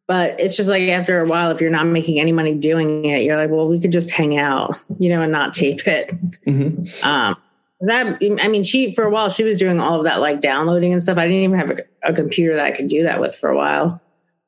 [0.06, 3.22] But it's just like after a while, if you're not making any money doing it,
[3.22, 6.12] you're like, well, we could just hang out, you know, and not tape it.
[6.44, 7.08] Mm-hmm.
[7.08, 7.36] Um,
[7.80, 10.92] that I mean, she for a while she was doing all of that like downloading
[10.92, 11.18] and stuff.
[11.18, 13.56] I didn't even have a, a computer that I could do that with for a
[13.56, 14.00] while.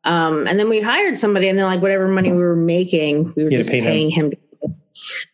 [0.04, 3.44] Um, and then we hired somebody, and then like whatever money we were making, we
[3.44, 4.30] were just pay paying him.
[4.30, 4.38] him.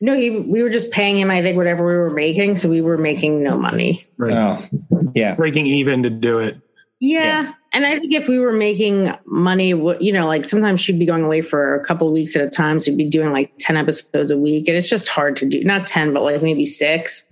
[0.00, 1.30] No, he we were just paying him.
[1.30, 4.06] I think whatever we were making, so we were making no money.
[4.16, 4.34] Right.
[4.34, 6.60] Oh, yeah, breaking even to do it.
[7.00, 7.42] Yeah.
[7.42, 7.52] yeah.
[7.72, 11.24] And I think if we were making money, you know, like sometimes she'd be going
[11.24, 12.78] away for a couple of weeks at a time.
[12.78, 14.68] So she'd be doing like 10 episodes a week.
[14.68, 17.24] And it's just hard to do, not 10, but like maybe six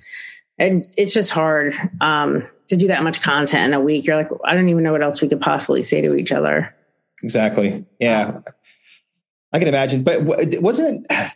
[0.58, 4.06] and it's just hard um, to do that much content in a week.
[4.06, 6.74] You're like, I don't even know what else we could possibly say to each other.
[7.22, 7.84] Exactly.
[7.98, 8.40] Yeah.
[9.52, 11.32] I can imagine, but wasn't it,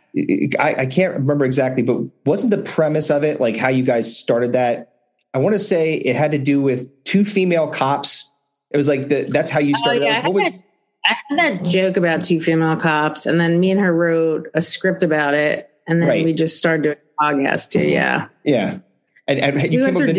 [0.59, 4.17] I, I can't remember exactly, but wasn't the premise of it like how you guys
[4.17, 4.93] started that?
[5.33, 8.31] I want to say it had to do with two female cops.
[8.71, 10.01] It was like the, that's how you oh, started.
[10.01, 10.15] Oh, yeah.
[10.15, 10.63] Like, what was,
[11.05, 14.61] I had that joke about two female cops, and then me and her wrote a
[14.61, 16.25] script about it, and then right.
[16.25, 17.83] we just started doing a podcast too.
[17.83, 18.79] Yeah, yeah.
[19.27, 20.17] And, and you came up with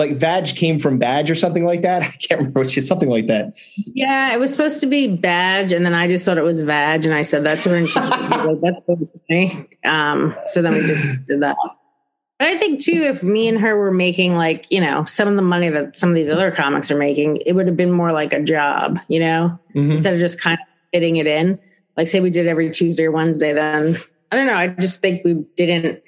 [0.00, 2.02] like Vag came from Badge or something like that.
[2.02, 3.54] I can't remember which is something like that.
[3.76, 7.04] Yeah, it was supposed to be Badge, and then I just thought it was Vag,
[7.04, 10.74] and I said that to her, and she was like, "That's okay." Um, so then
[10.74, 11.56] we just did that.
[12.38, 15.36] But I think too, if me and her were making like you know some of
[15.36, 18.10] the money that some of these other comics are making, it would have been more
[18.10, 19.92] like a job, you know, mm-hmm.
[19.92, 21.58] instead of just kind of fitting it in.
[21.96, 23.98] Like say we did every Tuesday or Wednesday, then
[24.32, 24.54] I don't know.
[24.54, 26.02] I just think we didn't,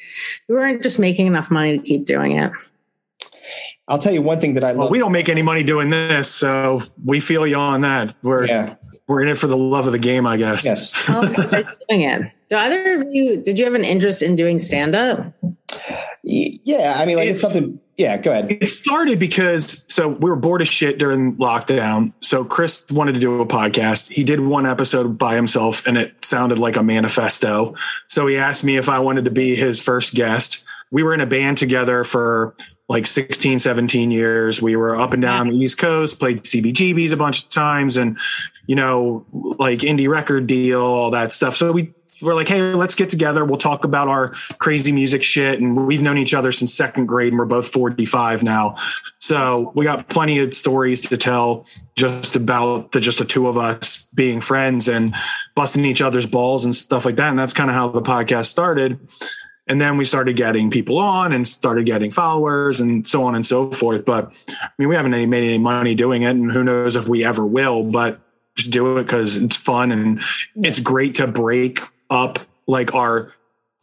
[0.49, 2.53] we weren't just making enough money to keep doing it.
[3.89, 4.91] I'll tell you one thing that I well, love.
[4.91, 8.15] We don't make any money doing this, so we feel you on that.
[8.23, 8.77] We're yeah.
[9.09, 10.65] we're in it for the love of the game, I guess.
[10.65, 11.07] Yes.
[11.11, 11.27] oh,
[11.89, 12.33] doing it.
[12.49, 13.43] Do either of you?
[13.43, 15.35] Did you have an interest in doing stand up?
[16.23, 17.81] Yeah, I mean, like it, it's something.
[17.97, 18.51] Yeah, go ahead.
[18.51, 22.13] It started because so we were bored as shit during lockdown.
[22.21, 24.11] So Chris wanted to do a podcast.
[24.13, 27.75] He did one episode by himself, and it sounded like a manifesto.
[28.07, 30.65] So he asked me if I wanted to be his first guest.
[30.91, 32.55] We were in a band together for
[32.93, 34.61] like 16, 17 years.
[34.61, 38.19] We were up and down the East Coast, played CBGBs a bunch of times, and
[38.67, 41.55] you know, like indie record deal, all that stuff.
[41.55, 43.45] So we we're like, hey, let's get together.
[43.45, 44.29] We'll talk about our
[44.59, 45.61] crazy music shit.
[45.61, 48.77] And we've known each other since second grade and we're both 45 now.
[49.19, 53.59] So we got plenty of stories to tell just about the just the two of
[53.59, 55.17] us being friends and
[55.57, 57.31] busting each other's balls and stuff like that.
[57.31, 59.01] And that's kind of how the podcast started.
[59.69, 63.47] And then we started getting people on and started getting followers and so on and
[63.47, 64.05] so forth.
[64.05, 67.25] But I mean, we haven't made any money doing it, and who knows if we
[67.25, 67.85] ever will.
[67.85, 68.21] But
[68.57, 70.23] just do it because it's fun and
[70.57, 73.33] it's great to break up like our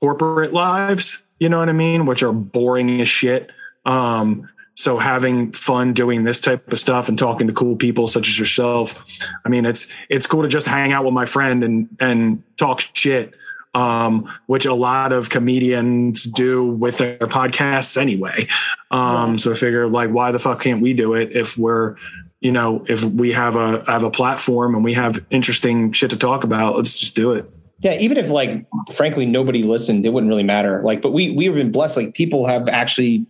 [0.01, 3.51] corporate lives, you know what I mean, which are boring as shit.
[3.85, 8.29] Um, so having fun doing this type of stuff and talking to cool people such
[8.29, 9.03] as yourself,
[9.45, 12.79] I mean, it's it's cool to just hang out with my friend and and talk
[12.93, 13.33] shit,
[13.73, 18.47] um, which a lot of comedians do with their podcasts anyway.
[18.91, 19.37] Um, yeah.
[19.37, 21.95] So I figure, like, why the fuck can't we do it if we're
[22.39, 26.17] you know if we have a have a platform and we have interesting shit to
[26.17, 26.75] talk about?
[26.75, 27.49] Let's just do it.
[27.81, 30.81] Yeah, even if like frankly nobody listened, it wouldn't really matter.
[30.83, 31.97] Like, but we we've been blessed.
[31.97, 33.25] Like people have actually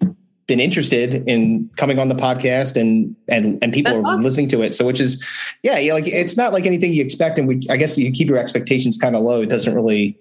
[0.47, 4.23] been interested in coming on the podcast and and and people That's are awesome.
[4.23, 4.73] listening to it.
[4.73, 5.23] So which is
[5.61, 7.37] yeah, yeah, like it's not like anything you expect.
[7.37, 9.41] And we I guess you keep your expectations kind of low.
[9.41, 10.17] It doesn't really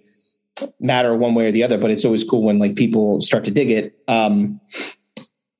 [0.80, 3.50] matter one way or the other, but it's always cool when like people start to
[3.50, 3.98] dig it.
[4.08, 4.60] Um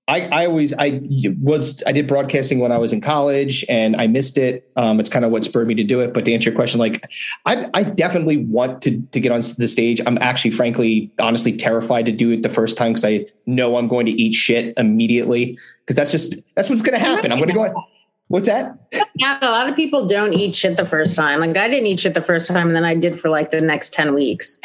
[0.09, 1.03] I, I always I
[1.43, 4.71] was I did broadcasting when I was in college and I missed it.
[4.75, 6.15] Um, it's kind of what spurred me to do it.
[6.15, 7.05] But to answer your question, like
[7.45, 10.01] I, I definitely want to to get on the stage.
[10.07, 13.87] I'm actually, frankly, honestly terrified to do it the first time because I know I'm
[13.87, 17.31] going to eat shit immediately because that's just that's what's going to happen.
[17.31, 17.85] I'm going to go.
[18.29, 18.79] What's that?
[19.15, 21.41] Yeah, a lot of people don't eat shit the first time.
[21.41, 23.61] Like I didn't eat shit the first time, and then I did for like the
[23.61, 24.59] next ten weeks.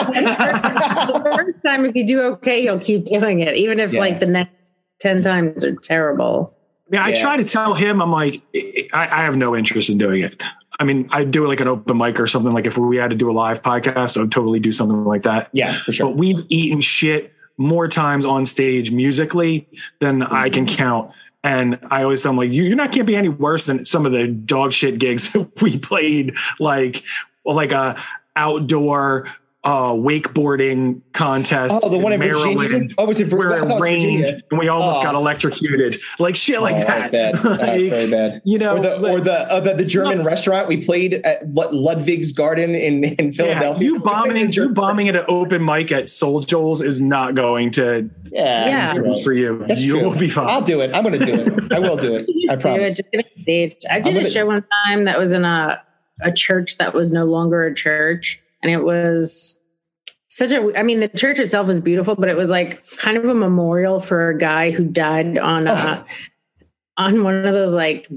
[0.00, 4.00] the first time, if you do okay, you'll keep doing it, even if yeah.
[4.00, 4.60] like the next
[5.00, 6.54] 10 times are terrible.
[6.92, 7.20] Yeah, I yeah.
[7.20, 8.42] try to tell him, I'm like,
[8.92, 10.42] I, I, have no interest in doing it.
[10.80, 12.52] I mean, I'd do it like an open mic or something.
[12.52, 15.22] Like if we had to do a live podcast, I would totally do something like
[15.22, 15.50] that.
[15.52, 16.06] Yeah, for sure.
[16.08, 19.68] But we've eaten shit more times on stage musically
[20.00, 21.12] than I can count.
[21.42, 24.12] And I always tell him like, you're not can't be any worse than some of
[24.12, 27.02] the dog shit gigs we played, like
[27.44, 28.00] like a
[28.36, 29.28] outdoor
[29.62, 31.80] uh, wakeboarding contest.
[31.82, 32.94] Oh, the one in Maryland Virginia.
[32.96, 34.38] Oh, was it Vir- where it rained Virginia.
[34.50, 35.02] and we almost Oh.
[35.02, 37.12] got electrocuted, like shit like oh, that.
[37.12, 37.34] That's bad.
[37.34, 38.42] That's Like, very bad.
[38.44, 41.42] You know, or the like- or the uh, the, the German restaurant we played at
[41.52, 43.84] Ludwig's Garden in in yeah, Philadelphia.
[43.84, 47.02] you We bombing, in you German- bombing at an open mic at Soul Joel's is
[47.02, 48.96] not going to Yeah, Yeah.
[48.96, 49.22] right.
[49.22, 49.62] for you.
[49.68, 50.08] That's you true.
[50.08, 50.48] will be fine.
[50.48, 50.90] I'll do it.
[50.94, 51.70] I'm going to do it.
[51.72, 52.26] I will do it.
[52.50, 52.92] I Do promise.
[52.92, 53.76] it, just get on stage.
[53.90, 55.82] I did I'm a gonna- show one time that was in a
[56.22, 59.58] a church that was no longer a church, and it was
[60.28, 60.72] such a.
[60.78, 64.00] I mean, the church itself was beautiful, but it was like kind of a memorial
[64.00, 66.04] for a guy who died on uh,
[66.98, 68.08] a, on one of those like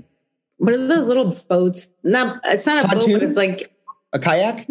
[0.58, 1.88] what are those little boats?
[2.04, 3.72] Not it's not a boat, but it's like
[4.14, 4.68] A kayak?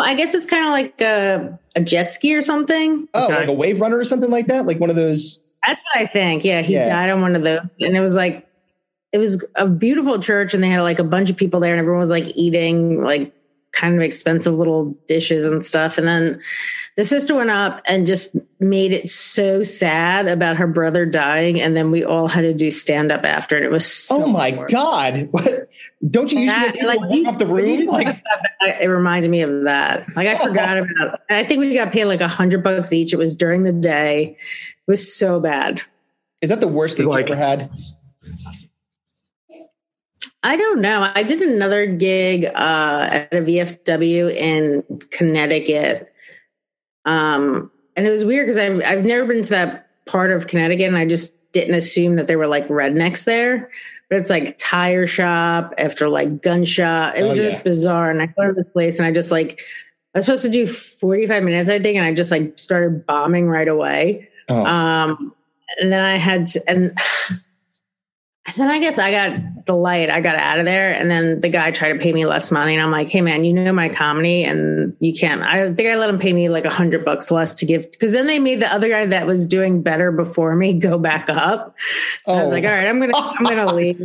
[0.00, 3.08] I guess it's kind of like a a jet ski or something.
[3.14, 3.34] Oh, Okay.
[3.36, 4.66] like a wave runner or something like that?
[4.66, 5.40] Like one of those.
[5.66, 6.44] That's what I think.
[6.44, 6.86] Yeah, he Yeah.
[6.86, 8.46] died on one of those, and it was like
[9.12, 11.80] it was a beautiful church, and they had like a bunch of people there, and
[11.80, 13.32] everyone was like eating like
[13.74, 15.98] kind of expensive little dishes and stuff.
[15.98, 16.40] And then
[16.96, 21.76] the sister went up and just made it so sad about her brother dying, and
[21.76, 24.50] then we all had to do stand up after, and it was so oh my
[24.50, 24.72] horrible.
[24.72, 25.28] God.
[25.32, 25.68] What?
[26.10, 27.86] Don't you usually That- people like, to walk you- off the room?
[27.86, 30.06] Like, that, it reminded me of that.
[30.14, 31.20] Like I forgot about.
[31.30, 33.12] I think we got paid like a hundred bucks each.
[33.12, 34.36] It was during the day.
[34.86, 35.82] It was so bad.
[36.42, 37.70] is that the worst gig Like- you ever had?
[40.44, 41.10] I don't know.
[41.14, 46.12] I did another gig uh, at a VFW in Connecticut,
[47.06, 50.86] um, and it was weird because I've I've never been to that part of Connecticut,
[50.86, 53.70] and I just didn't assume that there were like rednecks there.
[54.10, 57.16] But it's like tire shop after like gunshot.
[57.16, 57.62] It was Oh, just yeah.
[57.62, 59.62] bizarre, and I go to this place, and I just like
[60.14, 63.06] I was supposed to do forty five minutes, I think, and I just like started
[63.06, 64.28] bombing right away.
[64.50, 65.34] Oh, Um,
[65.78, 66.82] and then I had to, and,
[67.30, 70.10] and then I guess I got the light.
[70.10, 72.74] I got out of there, and then the guy tried to pay me less money,
[72.74, 75.96] and I'm like, "Hey, man, you know my comedy, and you can't." I think I
[75.96, 78.60] let him pay me like a hundred bucks less to give, because then they made
[78.60, 81.74] the other guy that was doing better before me go back up.
[82.26, 82.48] I was Oh.
[82.50, 84.00] like, "All right, I'm gonna, I'm gonna leave."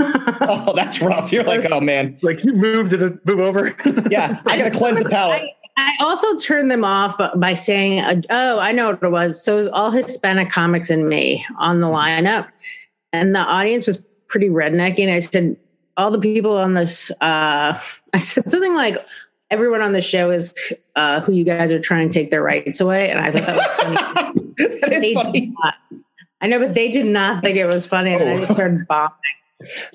[0.00, 1.32] oh, that's rough.
[1.32, 2.16] You're like, oh man.
[2.22, 3.74] like you moved to move over.
[4.10, 5.42] Yeah, I got to cleanse the palate.
[5.76, 9.42] I also turned them off by, by saying, uh, "Oh, I know what it was."
[9.44, 12.48] So it was all Hispanic comics and me on the lineup,
[13.12, 15.00] and the audience was pretty rednecky.
[15.02, 15.56] And I said,
[15.96, 17.78] "All the people on this," uh,
[18.14, 18.96] I said something like,
[19.50, 20.54] "Everyone on the show is
[20.96, 23.56] uh, who you guys are trying to take their rights away." And I thought that
[23.56, 24.54] was funny.
[24.80, 25.40] that is They funny.
[25.40, 25.74] did not.
[26.40, 28.38] I know, but they did not think it was funny, and I Oh.
[28.38, 29.10] just started bombing.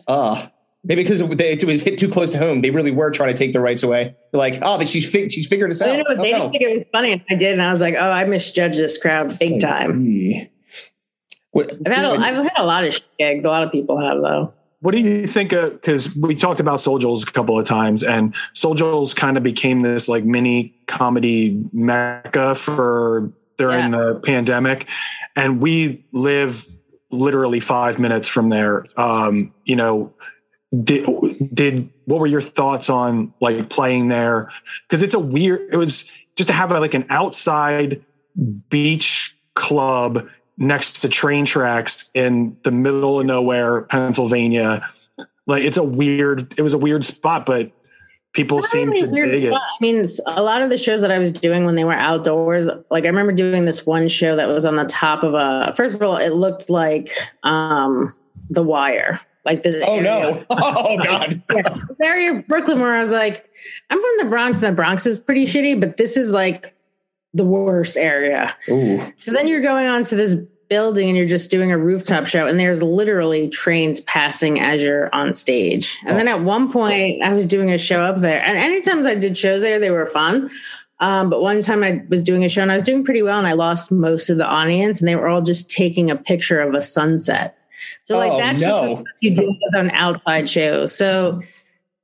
[0.10, 0.48] Uh,
[0.84, 2.62] maybe because it, it was hit too close to home.
[2.62, 4.14] They really were trying to take the rights away.
[4.34, 5.96] They're like, oh, but she's fig- she's figured us out.
[5.96, 6.40] don't know, Oh, they no.
[6.40, 8.98] didn't think it was funny, I did, and I was like, "Oh, I misjudged this
[8.98, 10.50] crowd big time."
[11.54, 13.46] What, I've had a, I've had a lot of gigs.
[13.46, 14.54] A lot of people have though.
[14.82, 15.52] What do you think?
[15.52, 19.44] Because we talked about Soul Joel's a couple of times, and Soul Joel's kind of
[19.44, 24.88] became this like mini comedy mecca for during the pandemic,
[25.38, 26.68] and we live
[27.12, 28.84] literally five minutes from there.
[28.98, 30.12] Um, you know,
[30.84, 31.08] did
[31.54, 34.52] did what were your thoughts on like playing there?
[34.90, 35.70] Because it's a weird.
[35.72, 38.04] It was just to have a, like an outside
[38.70, 44.88] beach club next to train tracks in the middle of nowhere, Pennsylvania.
[45.46, 47.72] Like it's a weird, it was a weird spot, but
[48.34, 49.54] people It's seem really to a weird dig it.
[49.54, 52.68] I mean, a lot of the shows that I was doing when they were outdoors,
[52.90, 55.74] like I remember doing this one show that was on the top of a.
[55.76, 57.12] First of all, it looked like
[57.44, 58.14] um
[58.50, 59.84] The Wire, like this.
[59.88, 60.04] Oh area.
[60.04, 60.46] no!
[60.50, 61.42] Oh god!
[61.54, 63.50] Yeah, this area of Brooklyn where I was like,
[63.90, 66.76] I'm from the Bronx, and the Bronx is pretty shitty, but this is like
[67.34, 68.56] the worst area.
[68.70, 69.02] Ooh.
[69.20, 70.36] So then you're going on to this
[70.70, 75.14] building and you're just doing a rooftop show and there's literally trains passing as you're
[75.14, 76.00] on stage.
[76.06, 79.16] And then at one point I was doing a show up there and anytime I
[79.16, 80.50] did shows there, they were fun.
[81.00, 83.38] Um, but one time I was doing a show and I was doing pretty well
[83.38, 86.62] and I lost most of the audience and they were all just taking a picture
[86.62, 87.58] of a sunset.
[88.06, 88.82] So like Oh, that's just no.
[88.82, 90.86] the stuff you do with an outside show.
[90.86, 91.42] So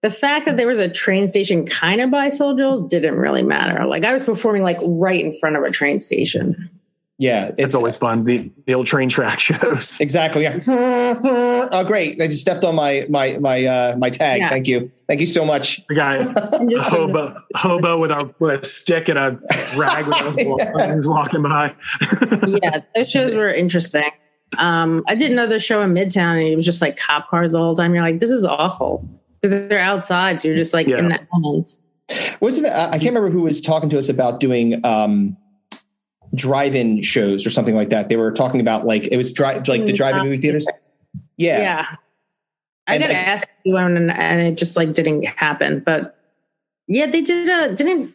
[0.01, 3.43] the fact that there was a train station kind of by Soul Joel's didn't really
[3.43, 3.85] matter.
[3.85, 6.69] Like I was performing like right in front of a train station.
[7.17, 8.23] Yeah, It's it's always fun.
[8.23, 9.97] The, the old train track shows.
[9.99, 10.43] exactly.
[10.43, 10.61] Yeah.
[10.65, 12.21] oh, great!
[12.21, 14.39] I just stepped on my my my uh, my tag.
[14.39, 14.49] Yeah.
[14.49, 14.89] Thank you.
[15.09, 15.85] Thank you so much.
[15.87, 19.31] The guy, I'm hobo, hobo with a, with a stick and a
[19.75, 21.75] rag when I was walking, he walking by.
[22.63, 24.09] yeah, those shows were interesting.
[24.57, 27.61] Um, I did another show in Midtown, and it was just like cop cars all
[27.61, 27.93] the whole time.
[27.93, 29.05] You're like, this is awful
[29.41, 30.97] because they're outside, so you're just like Yeah.
[30.99, 31.77] in that moment.
[32.39, 35.37] Wasn't it, I can't remember who was talking to us about doing um,
[36.35, 38.09] drive-in shows or something like that.
[38.09, 40.67] They were talking about like it was drive like the drive-in movie theaters.
[41.37, 41.85] Yeah, Yeah.
[42.87, 45.81] I And, got like- asked you and, and it just like didn't happen.
[45.85, 46.15] But
[46.87, 47.47] yeah, they did.
[47.47, 48.13] A, didn't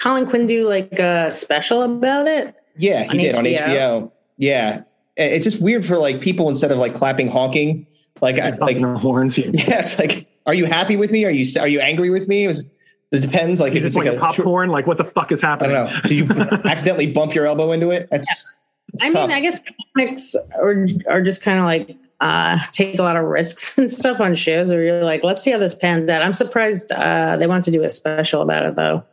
[0.00, 2.54] Colin Quinn do like a special about it?
[2.76, 3.66] Yeah, he On did on HBO.
[3.68, 4.12] HBO.
[4.38, 4.82] Yeah,
[5.16, 7.86] it's just weird for like people instead of like clapping, honking,
[8.22, 9.36] like I- like Like horns.
[9.36, 11.24] You yeah, it's like, are you happy with me?
[11.24, 12.44] Are you are you angry with me?
[12.44, 12.70] It, was,
[13.12, 13.60] it depends.
[13.60, 14.70] Like if just it's like like a popcorn.
[14.70, 15.76] Like what the fuck is happening?
[15.76, 16.00] I don't know.
[16.08, 16.26] Did you
[16.64, 18.08] accidentally bump your elbow into it?
[18.10, 18.52] That's.
[18.92, 19.28] it's I tough.
[19.28, 19.60] mean, I guess
[19.96, 24.20] comics are are just kind of like uh, take a lot of risks and stuff
[24.20, 24.70] on shows.
[24.70, 26.22] Where you're like, let's see how this pans out.
[26.22, 29.04] I'm surprised uh, they want to do a special about it, though.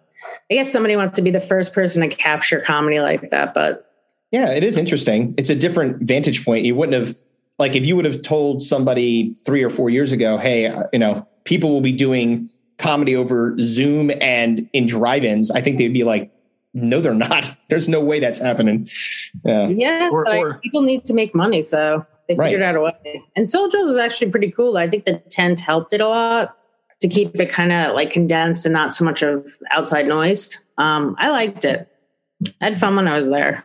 [0.50, 3.90] I guess somebody wants to be the first person to capture comedy like that, but
[4.32, 5.34] Yeah, it is interesting.
[5.38, 6.66] It's a different vantage point.
[6.66, 7.16] You wouldn't have
[7.62, 11.00] like if you would have told somebody three or four years ago, "Hey, uh, you
[11.00, 16.04] know, people will be doing comedy over Zoom and in drive-ins." I think they'd be
[16.04, 16.32] like,
[16.74, 17.56] "No, they're not.
[17.70, 18.88] There's no way that's happening."
[19.46, 22.48] Yeah, yeah, Or- but or- people need to make money, so they Right.
[22.48, 23.22] figured out a way.
[23.36, 24.76] And Soul Joe's was actually pretty cool.
[24.78, 26.58] I think the tent helped it a lot
[27.02, 30.58] to keep it kind of like condensed and not so much of outside noise.
[30.78, 31.88] Um, I liked it.
[32.60, 33.64] I had fun when I was there.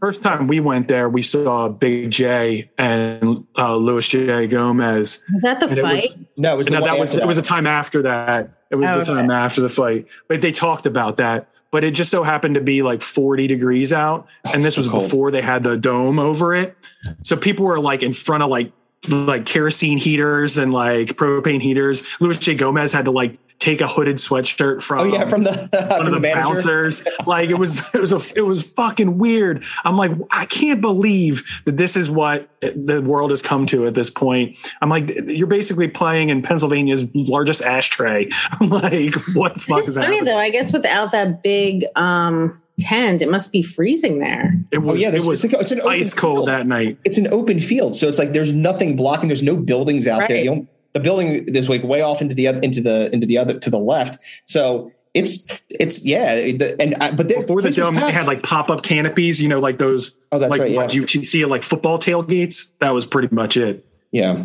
[0.00, 4.46] First time we went there, we saw Big Jay and uh, Luis J.
[4.46, 5.24] Gomez.
[5.32, 6.12] Was that the And it was- fight?
[6.36, 8.50] no, it was the No, that was after it was a time after that.
[8.70, 9.34] It was Oh, the time okay.
[9.34, 10.06] after the fight.
[10.28, 11.48] But they talked about that.
[11.70, 14.26] But it just so happened to be like 40 degrees out.
[14.52, 15.02] And this so was cold.
[15.04, 16.76] before they had the dome over it.
[17.22, 18.72] So people were like in front of like
[19.10, 22.02] like kerosene heaters and like propane heaters.
[22.20, 22.54] Luis J.
[22.54, 26.00] Gomez had to like take a hooded sweatshirt from Oh yeah, from the one from
[26.00, 27.06] of the, the bouncers.
[27.26, 29.64] Like it was, it was a, it was fucking weird.
[29.84, 33.94] I'm like, I can't believe that this is what the world has come to at
[33.94, 34.58] this point.
[34.80, 38.28] I'm like, you're basically playing in Pennsylvania's largest ashtray.
[38.60, 40.24] I'm like, what the fuck It's is funny happening?
[40.24, 40.38] though.
[40.38, 44.54] I guess without that big um, tent, it must be freezing there.
[44.72, 46.48] It Oh was, yeah, it was it's, it's an open ice cold field.
[46.48, 46.98] that night.
[47.04, 49.28] It's an open field, so it's like there's nothing blocking.
[49.28, 50.38] There's no buildings out there.
[50.38, 50.42] Right.
[50.42, 53.38] The, only- the building is like way off into the oth- into the into the
[53.38, 54.18] other to the left.
[54.44, 56.34] So it's it's yeah.
[56.34, 59.48] The, and I, but they, Before the dome, they had like pop up canopies, you
[59.48, 62.72] know, like those, oh that's like right yeah what you see at like football tailgates.
[62.80, 63.84] That was pretty much it.
[64.10, 64.44] yeah.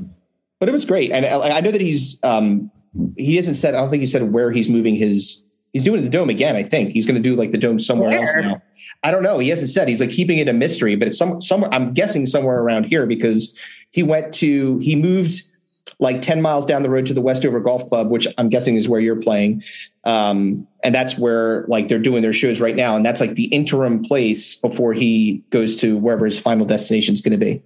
[0.60, 2.72] But it was great, and I, I know that he's um
[3.16, 3.76] he hasn't said.
[3.76, 5.44] I don't think he said where he's moving his.
[5.74, 6.56] He's doing the dome again.
[6.56, 8.60] I think he's going to do like the dome somewhere else now.
[9.04, 9.38] I don't know.
[9.38, 9.88] He hasn't said.
[9.88, 11.70] He's like keeping it a mystery, but it's some somewhere.
[11.72, 13.56] I'm guessing somewhere around here because
[13.92, 15.44] he went to he moved
[16.00, 18.88] like 10 miles down the road to the Westover Golf Club, which I'm guessing is
[18.88, 19.64] where you're playing.
[20.04, 22.96] Um, and that's where like they're doing their shows right now.
[22.96, 27.22] And that's like the interim place before he goes to wherever his final destination is
[27.22, 27.64] going to be.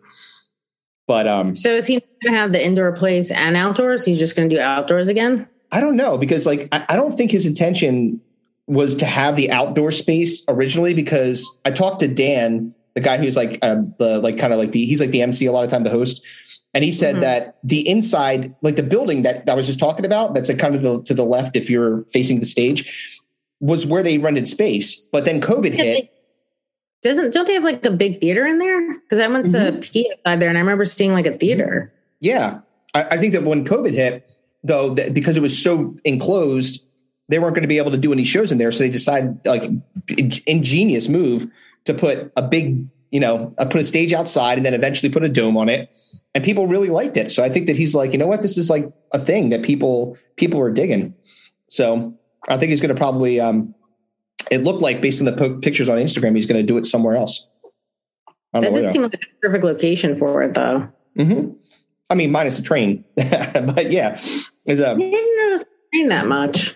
[1.07, 4.05] But um, So is he going to have the indoor place and outdoors?
[4.05, 5.47] He's just going to do outdoors again?
[5.73, 8.21] I don't know because like I, I don't think his intention
[8.67, 13.35] was to have the outdoor space originally because I talked to Dan, the guy who's
[13.37, 15.69] like uh, the like kind of like the he's like the MC a lot of
[15.71, 16.21] time the host,
[16.73, 17.21] and he said Mhm.
[17.21, 20.75] that the inside like the building that I was just talking about that's like kind
[20.75, 23.19] of the, to the left if you're facing the stage
[23.59, 25.93] was where they rented space, but then COVID Yeah, hit.
[25.93, 26.11] they-
[27.09, 28.99] Doesn't don't they have like a big theater in there?
[28.99, 29.79] Because I went to Mm-hmm.
[29.81, 31.91] pee outside there and I remember seeing like a theater.
[32.19, 32.59] Yeah,
[32.93, 34.29] I, I think that when COVID hit,
[34.63, 36.83] though, that because it was so enclosed,
[37.29, 38.71] they weren't going to be able to do any shows in there.
[38.71, 39.63] So they decided, like,
[40.45, 41.47] ingenious move
[41.85, 45.23] to put a big, you know, uh, put a stage outside and then eventually put
[45.23, 45.89] a dome on it,
[46.35, 47.31] and people really liked it.
[47.31, 49.63] So I think that he's like, you know what, this is like a thing that
[49.63, 51.13] people people are digging.
[51.69, 52.17] So
[52.49, 53.39] I think he's going to probably.
[53.39, 53.73] Um,
[54.49, 56.85] it looked like based on the po- pictures on Instagram, he's going to do it
[56.85, 57.47] somewhere else.
[58.53, 58.91] I don't That did though.
[58.91, 60.89] seem like a perfect location for it though.
[61.17, 61.51] Mm-hmm.
[62.09, 64.15] I mean, minus the train, but yeah,
[64.65, 65.11] is I a didn't
[65.49, 66.75] notice the train that much.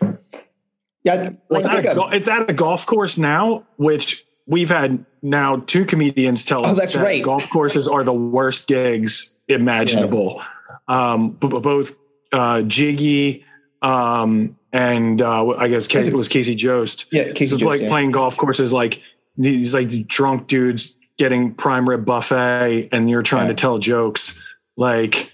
[1.04, 1.32] yeah.
[1.50, 5.58] Well, It's at, a, a- it's at a golf course now, which we've had now
[5.66, 7.24] two comedians tell Oh, us that's that right.
[7.24, 10.42] golf courses are the worst gigs imaginable.
[10.88, 11.94] Um, b- b- both
[12.32, 13.44] uh, Jiggy
[13.82, 17.06] um, and uh, I guess Casey, it was Casey Jost.
[17.12, 17.88] yeah, Casey so Jones, like yeah.
[17.90, 19.02] playing golf courses like
[19.38, 23.54] these like drunk dudes getting prime rib buffet and you're trying Yeah.
[23.54, 24.38] to tell jokes
[24.78, 25.32] like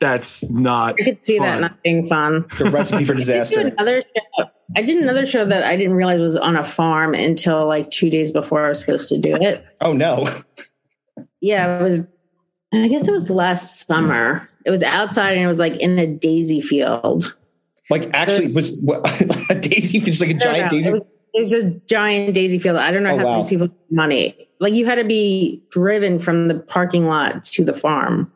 [0.00, 2.44] that's not I could see that not being fun.
[2.52, 3.60] It's a recipe for disaster.
[3.60, 4.04] another
[4.38, 4.44] show.
[4.76, 8.08] I did another show that I didn't realize was on a farm until like two
[8.10, 9.64] days before I was supposed to do it.
[9.80, 10.26] Oh no,
[11.40, 12.06] Yeah, it was.
[12.74, 14.48] I guess it was last summer.
[14.64, 17.36] It was outside and it was like in a daisy field.
[17.90, 19.00] like actually, it was what,
[19.50, 20.68] a daisy, field, just like a giant know.
[20.78, 20.90] daisy.
[20.90, 21.02] It was,
[21.34, 22.76] it was a giant daisy field.
[22.78, 23.36] I don't know Oh, how wow.
[23.38, 24.48] these people get money.
[24.60, 28.32] Like you had to be driven from the parking lot to the farm.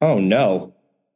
[0.00, 0.73] Oh no,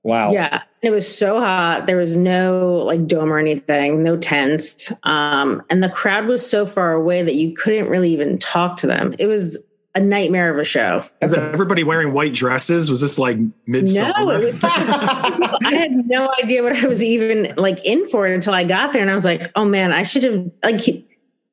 [0.09, 0.33] wow.
[0.33, 0.63] Yeah.
[0.81, 1.87] It was so hot.
[1.87, 4.91] There was no like dome or anything, no tents.
[5.03, 8.87] Um, and the crowd was so far away that you couldn't really even talk to
[8.87, 9.15] them.
[9.19, 9.59] It was
[9.95, 11.05] a nightmare of a show.
[11.21, 15.75] That's was a, everybody wearing white dresses was this like No, midsummer it was I
[15.75, 19.11] had no idea what I was even like in for until I got there, and
[19.11, 21.05] I was like, "Oh man, I should have like." he-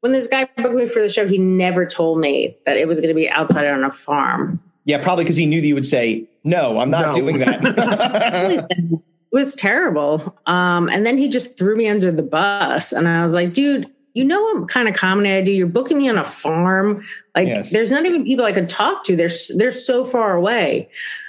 [0.02, 3.00] when this guy booked me for the show, he never told me that it was
[3.00, 4.62] going to be outside on a farm.
[4.86, 7.14] Yeah, probably because he knew that you would say, "No, I'm not No.
[7.14, 8.68] doing that."
[9.36, 10.34] It was terrible.
[10.46, 13.88] Um, and then he just threw me under the bus, and I was like, dude.
[14.18, 15.52] You know what kind of comedy I do?
[15.52, 17.04] You're booking me on a farm.
[17.36, 17.72] Like, Yes.
[17.72, 19.16] there's not even people I could talk to.
[19.18, 19.28] They're
[19.58, 20.88] they're so far away.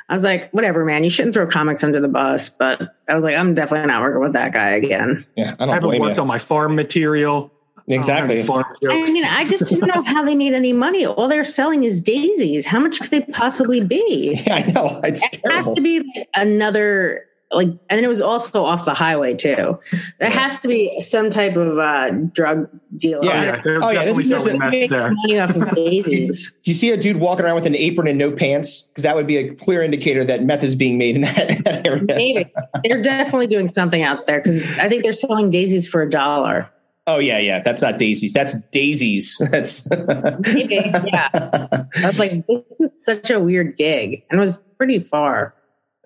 [0.08, 1.02] I was like, whatever, man.
[1.02, 2.48] You shouldn't throw comics under the bus.
[2.48, 5.26] But I was like, I'm definitely not working with that guy again.
[5.36, 6.22] yeah, I I don't haven't blame worked you.
[6.22, 7.50] on my farm material.
[7.88, 8.42] I don't have any Exactly.
[8.42, 11.06] Farm I mean, I just didn't know how they made any money.
[11.06, 12.66] All they're selling is daisies.
[12.66, 14.40] How much could they possibly be?
[14.46, 15.00] Yeah, I know.
[15.04, 18.94] It's It has to be like another like, and then it was also off the
[18.94, 19.78] highway too.
[20.18, 23.20] There has to be some type of uh, drug deal.
[23.24, 23.60] Yeah.
[23.64, 26.52] yeah, Oh, yeah, this is- selling there's meth money off of daisies.
[26.64, 28.88] Do you see a dude walking around with an apron and no pants?
[28.88, 31.62] Because that would be a clear indicator that meth is being made in that, in
[31.62, 32.02] that area.
[32.02, 32.52] Maybe
[32.84, 36.68] they're definitely doing something out there because I think they're selling daisies for a dollar.
[37.08, 37.60] Oh yeah, yeah.
[37.60, 38.32] That's not daisies.
[38.32, 39.36] That's daisies.
[39.50, 41.28] That's yeah.
[41.32, 45.54] I was like, this is such a weird gig, and it was pretty far.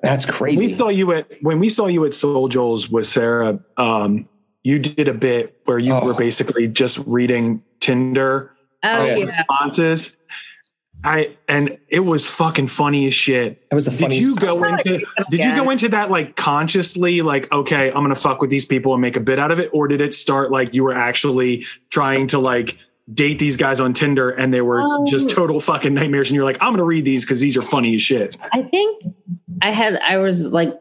[0.03, 0.67] That's crazy.
[0.69, 3.59] we saw you at when we saw you at Soul Joe's with Sarah.
[3.77, 4.29] Um,
[4.63, 6.05] you did a bit where you Oh.
[6.05, 9.17] were basically just reading Tinder Oh, yeah.
[9.17, 9.25] yeah.
[9.27, 10.17] responses.
[11.05, 13.69] I and it was fucking funny as shit.
[13.71, 17.51] That was the Did you go into did you go into that like consciously like
[17.53, 19.89] okay I'm gonna fuck with these people and make a bit out of it or
[19.89, 22.77] did it start like you were actually trying to like
[23.15, 26.45] date these guys on Tinder and they were Um, just total fucking nightmares and you're
[26.45, 28.37] like I'm gonna read these because these are funny as shit.
[28.53, 29.05] I think
[29.63, 30.79] I had I was like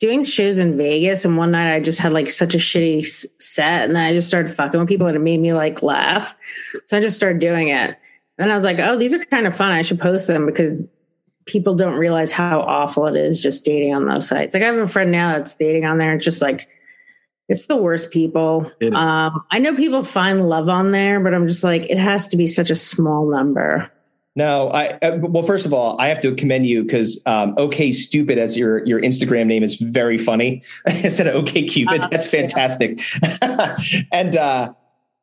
[0.00, 3.04] doing shows in Vegas, and one night I just had like such a shitty
[3.40, 6.36] set, and then I just started fucking with people, and it made me like laugh.
[6.84, 7.98] So I just started doing it.
[8.38, 9.72] Then I was like, oh, these are kind of fun.
[9.72, 10.88] I should post them because
[11.46, 14.54] people don't realize how awful it is just dating on those sites.
[14.54, 16.14] Like I have a friend now that's dating on there.
[16.14, 16.68] It's just like
[17.48, 18.70] it's the worst people.
[18.94, 22.36] Um, I know people find love on there, but I'm just like, it has to
[22.36, 23.90] be such a small number.
[24.36, 27.90] No, I uh, well, first of all, I have to commend you because um, "Okay
[27.90, 32.28] Stupid" as your your Instagram name is very funny instead of "Okay Cupid." Uh, That's
[32.28, 33.00] fantastic.
[34.12, 34.72] and uh,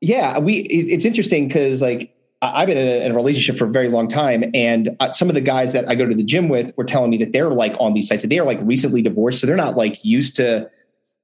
[0.01, 2.14] yeah, we it, it's interesting because like
[2.53, 5.29] I've been in a, in a relationship for a very long time, and uh, some
[5.29, 7.49] of the guys that I go to the gym with were telling me that they're
[7.49, 10.35] like on these sites, that they are like recently divorced, so they're not like used
[10.37, 10.69] to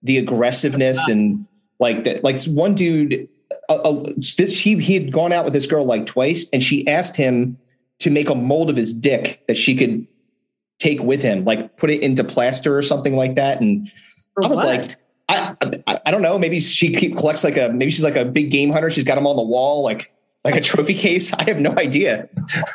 [0.03, 1.45] the aggressiveness and
[1.79, 2.23] like that.
[2.23, 3.27] Like one dude,
[3.69, 4.03] uh, uh,
[4.37, 7.57] this, he he had gone out with this girl like twice, and she asked him
[7.99, 10.07] to make a mold of his dick that she could
[10.79, 13.61] take with him, like put it into plaster or something like that.
[13.61, 13.91] And
[14.33, 14.65] For I was what?
[14.65, 14.95] like,
[15.29, 15.55] I,
[15.87, 16.39] I I don't know.
[16.39, 18.89] Maybe she keep, collects like a maybe she's like a big game hunter.
[18.89, 20.11] She's got them on the wall, like
[20.43, 21.33] like a trophy case.
[21.39, 22.27] I have no idea.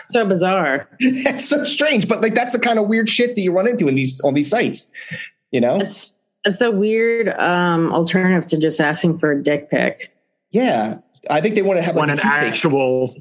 [0.09, 0.89] so bizarre.
[1.25, 3.89] That's so strange, but like that's the kind of weird shit that you run into
[3.89, 4.91] in these on these sites.
[5.51, 5.79] You know?
[5.81, 6.12] It's
[6.45, 10.14] it's a weird um, alternative to just asking for a dick pic.
[10.53, 10.99] yeah.
[11.29, 12.43] I think they want to have like When a an keepsake.
[12.53, 13.12] actual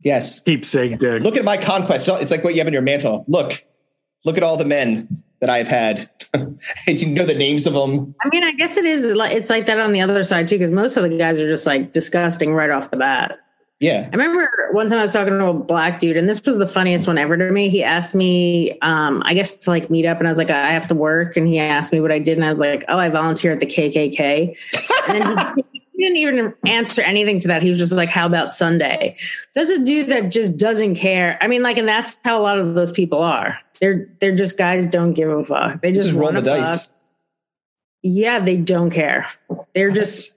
[0.00, 0.40] Yes.
[0.40, 1.22] keepsake dick.
[1.22, 2.08] Look at my conquest.
[2.08, 3.24] It's like what you have in your mantle.
[3.28, 3.62] Look,
[4.24, 6.08] look at all the men that I've had.
[6.34, 8.14] and you know the names of them.
[8.24, 10.54] I mean, I guess it is like it's like that on the other side too,
[10.56, 13.38] because most of the guys are just like disgusting right off the bat.
[13.84, 14.08] Yeah.
[14.10, 16.66] I remember one time I was talking to a black dude, and this was the
[16.66, 17.68] funniest one ever to me.
[17.68, 20.72] He asked me, um, I guess to like meet up, and I was like, I
[20.72, 22.98] have to work, and he asked me what I did, and I was like, Oh,
[22.98, 24.56] I volunteer at the KKK.
[25.08, 27.62] And then he, he didn't even answer anything to that.
[27.62, 29.16] He was just like, How about Sunday?
[29.54, 31.36] That's a dude that just doesn't care.
[31.42, 33.58] I mean, like, and that's how a lot of those people are.
[33.80, 35.82] They're they're just guys don't give a fuck.
[35.82, 36.82] They just, Just roll run the dice.
[36.84, 36.90] fuck.
[38.02, 39.26] Yeah, they don't care.
[39.74, 40.33] They're just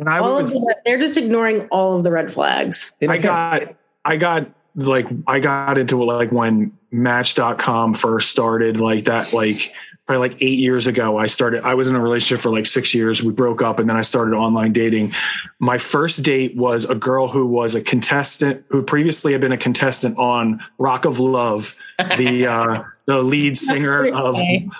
[0.00, 2.92] And I all would, of the, they're just ignoring all of the red flags.
[3.06, 3.74] I got
[4.04, 9.72] I got like I got into it like when match.com first started like that like
[10.10, 12.94] probably like 8 years ago I started I was in a relationship for like 6
[12.94, 15.12] years we broke up and then I started online dating
[15.60, 19.58] my first date was a girl who was a contestant who previously had been a
[19.58, 21.76] contestant on Rock of Love
[22.16, 24.36] the uh the lead singer of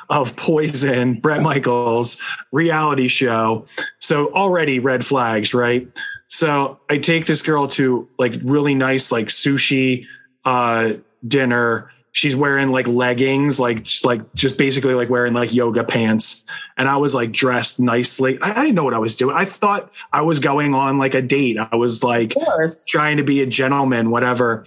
[0.09, 2.23] of Poison, Bret Michaels
[2.53, 3.67] reality show.
[3.99, 5.89] So already red flags, right?
[6.29, 10.07] So I take this girl to like really nice like sushi
[10.45, 10.95] uh
[11.27, 11.91] dinner.
[12.13, 16.45] She's wearing like leggings, like just, like just basically like wearing like yoga pants.
[16.77, 18.39] And I was like dressed nicely.
[18.43, 19.37] I, I didn't know what I was doing.
[19.37, 21.57] I thought I was going on like a date.
[21.71, 22.35] I was like
[22.89, 24.65] trying to be a gentleman, whatever.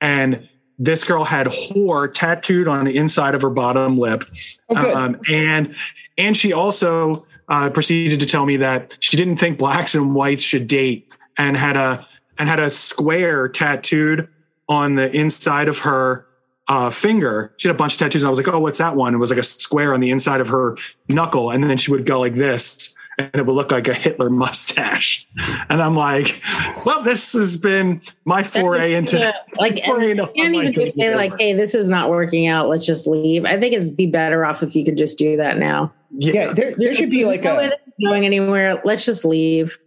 [0.00, 4.24] And this girl had whore tattooed on the inside of her bottom lip.
[4.70, 4.96] Oh.
[4.96, 5.74] Um, and
[6.18, 10.42] and she also uh, proceeded to tell me that she didn't think blacks and whites
[10.42, 12.06] should date, and had a
[12.38, 14.28] and had a square tattooed
[14.68, 16.26] on the inside of her
[16.72, 17.52] uh, finger.
[17.58, 19.18] She had a bunch of tattoos, and I was like, "Oh, what's that one?" It
[19.18, 22.18] was like a square on the inside of her knuckle, and then she would go
[22.18, 25.28] like this, and it would look like a Hitler mustache.
[25.68, 26.42] And I'm like,
[26.84, 30.94] well, this has been my foray into Yeah, like foray into you can't even just
[30.94, 32.68] say business like, "Hey, this is not working out.
[32.68, 35.58] Let's just leave." I think it'd be better off if you could just do that
[35.58, 35.92] now.
[36.10, 38.80] Yeah, there, there should be like no way a this going anywhere.
[38.84, 39.78] Let's just leave.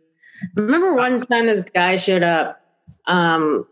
[0.57, 2.61] Remember one time this guy showed up,
[3.07, 3.67] um,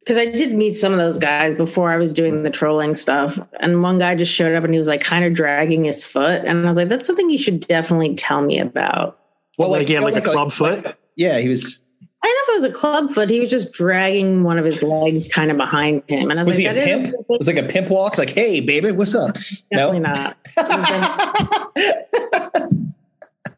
[0.00, 3.38] because I did meet some of those guys before I was doing the trolling stuff,
[3.60, 6.42] and one guy just showed up and he was like kind of dragging his foot,
[6.44, 9.18] and I was like, "That's something you should definitely tell me about."
[9.58, 10.96] well, like, yeah, like a club like- foot.
[11.16, 11.80] yeah, he was.
[12.22, 13.30] I don't know if it was a club foot.
[13.30, 16.48] He was just dragging one of his legs kind of behind him, and I was,
[16.48, 17.14] Was he a "That is pimp?
[17.14, 18.18] It was like a pimp walk.
[18.18, 19.36] Like, hey, baby, what's up?
[19.74, 20.36] definitely no, not."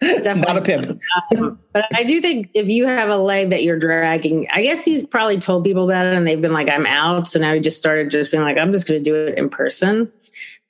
[0.02, 1.00] not a pimp.
[1.36, 4.84] Um, but I do think if you have a leg that you're dragging, I guess
[4.84, 7.28] he's probably told people about it and they've been like, I'm out.
[7.28, 9.48] So now he just started just being like, I'm just going to do it in
[9.48, 10.10] person.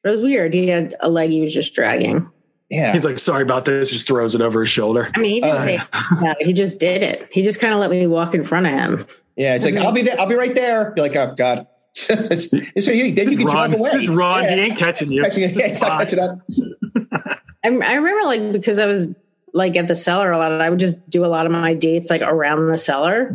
[0.03, 0.53] But it was weird.
[0.55, 2.29] He had a leg he was just dragging.
[2.71, 5.11] Yeah, He's like, sorry about this, just throws it over his shoulder.
[5.15, 5.65] I mean, he didn't Uh.
[5.65, 5.81] say
[6.23, 7.29] yeah, he just did it.
[7.31, 9.07] He just kind of let me walk in front of him.
[9.37, 9.55] yeah.
[9.55, 10.19] It's like I'll be there.
[10.19, 10.95] I'll be right there.
[10.97, 11.67] You're like, oh god.
[12.09, 13.91] It's- it's- then you can run, jog away.
[13.93, 14.45] just run.
[14.45, 14.55] Yeah.
[14.57, 15.23] He ain't catching you.
[15.23, 16.39] Catching- yeah, he's not catching up.
[17.65, 19.09] I, I remember like because I was
[19.55, 22.11] like at the cellar a lot, I would just do a lot of my dates
[22.11, 23.35] like around the cellar.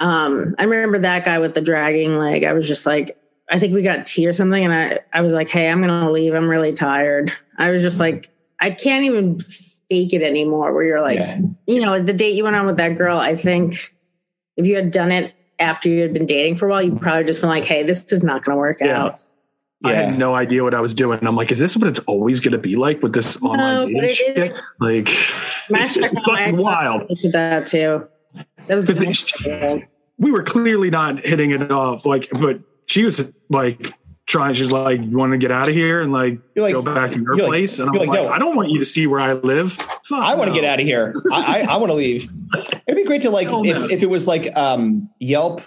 [0.00, 2.44] Um, I remember that guy with the dragging leg.
[2.44, 3.16] I was just like,
[3.50, 6.10] I think we got tea or something, and I I was like, hey, I'm gonna
[6.10, 6.34] leave.
[6.34, 7.32] I'm really tired.
[7.56, 8.30] I was just like,
[8.60, 10.72] I can't even fake it anymore.
[10.74, 11.38] Where you're like, Yeah.
[11.66, 13.18] you know, the date you went on with that girl.
[13.18, 13.94] I think
[14.56, 17.24] if you had done it after you had been dating for a while, you'd probably
[17.24, 19.02] just been like, hey, this is not gonna work Yeah.
[19.02, 19.20] out.
[19.84, 21.24] I had no idea what I was doing.
[21.24, 24.00] I'm like, is this what it's always going to be like with this online but
[24.00, 24.38] dating it shit?
[24.38, 25.08] is- Like,
[25.70, 27.08] it's fucking wild.
[27.08, 28.08] Look at that too.
[28.66, 32.04] That was Because it- we were clearly not hitting it off.
[32.04, 33.92] Like, but she was like
[34.26, 34.54] trying.
[34.54, 37.20] She's like, "You want to get out of here and like, like, go back to
[37.20, 38.28] your you're like- place?" and I'm like, like, no.
[38.28, 39.72] "I don't want you to see where I live.
[39.72, 40.60] Fuck I want to no.
[40.60, 41.14] get out of here.
[41.30, 42.28] I, I, I want to leave.
[42.88, 45.62] It'd be great to like if, if it was like um, Yelp,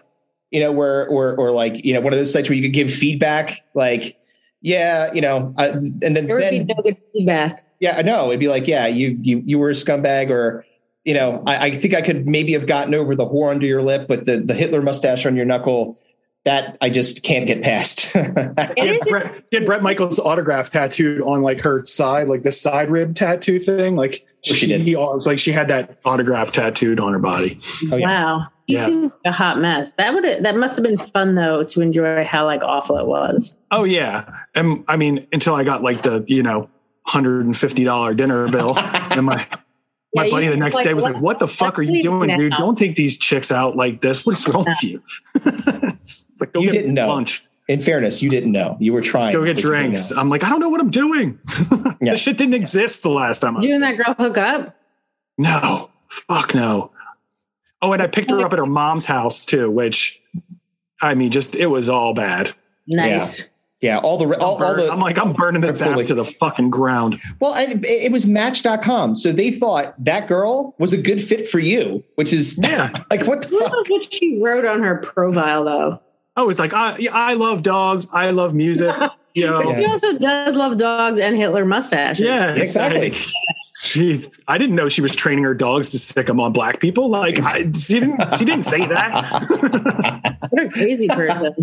[0.52, 2.74] you know, where or or like you know one of those sites where you could
[2.74, 4.18] give feedback, like
[4.62, 5.72] yeah, you know, uh,
[6.04, 7.66] and then There would then be no good feedback.
[7.80, 10.66] yeah, I know it'd be like yeah, you you you were a scumbag or.
[11.04, 13.82] You know, I, I think I could maybe have gotten over the whore under your
[13.82, 15.98] lip, but the, the Hitler mustache on your knuckle,
[16.46, 18.16] that I just can't get past.
[18.16, 22.92] She had, Bret, she Bret Michaels' autograph tattooed on like her side, like the side
[22.92, 23.96] rib tattoo thing.
[23.96, 24.82] Like Oh, she she, did.
[24.82, 27.60] he, was like she had that autograph tattooed on her body.
[27.92, 28.08] Oh, yeah.
[28.08, 28.48] Wow.
[28.72, 28.86] You Yeah.
[28.86, 29.92] seem like a hot mess.
[29.94, 33.56] That would that must have been fun though to enjoy how like awful it was.
[33.72, 36.70] Oh yeah, and I mean until I got like the you know
[37.06, 39.46] hundred and fifty dollar dinner bill, and my
[40.14, 41.92] my Yeah, buddy the next like, day was what- like, "What the fuck are you
[41.94, 42.54] let's leave doing, dude?
[42.58, 44.26] Don't take these chicks out like this.
[44.26, 45.02] What is wrong with you?"
[45.36, 47.08] it's like, go You get didn't know.
[47.08, 48.76] lunch, In fairness, you didn't know.
[48.80, 49.32] You were trying.
[49.32, 50.12] To go get but you didn't drinks.
[50.12, 51.40] I'm like, I don't know what I'm doing.
[52.04, 52.14] Yeah.
[52.14, 53.58] This shit didn't exist the last time.
[53.58, 54.76] I You and that girl hook up?
[55.38, 56.91] No, fuck no.
[57.82, 60.22] Oh, and I picked her up at her mom's house too, which
[61.02, 62.52] I mean, just it was all bad.
[62.88, 63.48] Nice.
[63.82, 66.04] Yeah, all the all, all the I'm like, I'm burning this Absolutely.
[66.04, 67.20] app to the fucking ground.
[67.40, 71.48] Well, and it, it was Match.com, so they thought that girl was a good fit
[71.48, 72.92] for you, which is Yeah.
[73.10, 73.90] like what the Who fuck?
[73.90, 76.00] what she wrote on her profile though?
[76.38, 78.06] Oh, I was like, I, I love dogs.
[78.14, 78.94] I love music.
[79.34, 82.20] You know, But she also does love dogs and Hitler mustaches.
[82.26, 83.14] yeah, Exactly.
[83.82, 86.80] Like, she, I didn't know she was training her dogs to stick them on black
[86.80, 87.10] people.
[87.10, 88.38] Like, I, she didn't.
[88.38, 90.38] She didn't say that.
[90.52, 91.56] What a crazy person.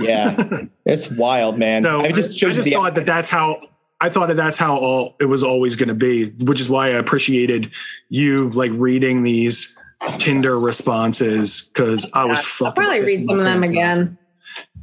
[0.00, 1.82] yeah, it's wild, man.
[1.82, 3.60] So I mean, it just I, shows just the thought that that's how.
[4.00, 6.86] I thought that that's how all it was always going to be, which is why
[6.86, 7.70] I appreciated
[8.08, 9.78] you like reading these
[10.16, 12.66] Tinder responses because I was fucking.
[12.68, 14.18] I'll probably read some of them again.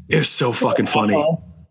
[0.07, 1.21] It's so fucking funny.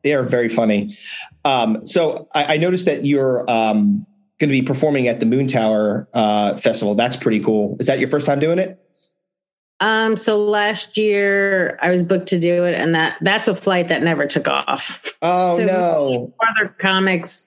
[0.03, 0.97] they are very funny.
[1.45, 4.05] Um, so I, I noticed that you're um,
[4.39, 6.95] going to be performing at the Moontower uh, Festival.
[6.95, 7.77] That's pretty cool.
[7.81, 8.81] Is that your first time doing it?
[9.81, 13.89] Um, so last year I was booked to do it, and that that's a flight
[13.89, 15.03] that never took off.
[15.23, 16.35] Oh So- no!
[16.51, 17.47] Other comics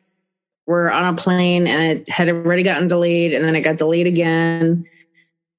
[0.65, 4.07] were on a plane, and it had already gotten delayed, and then it got delayed
[4.07, 4.85] again.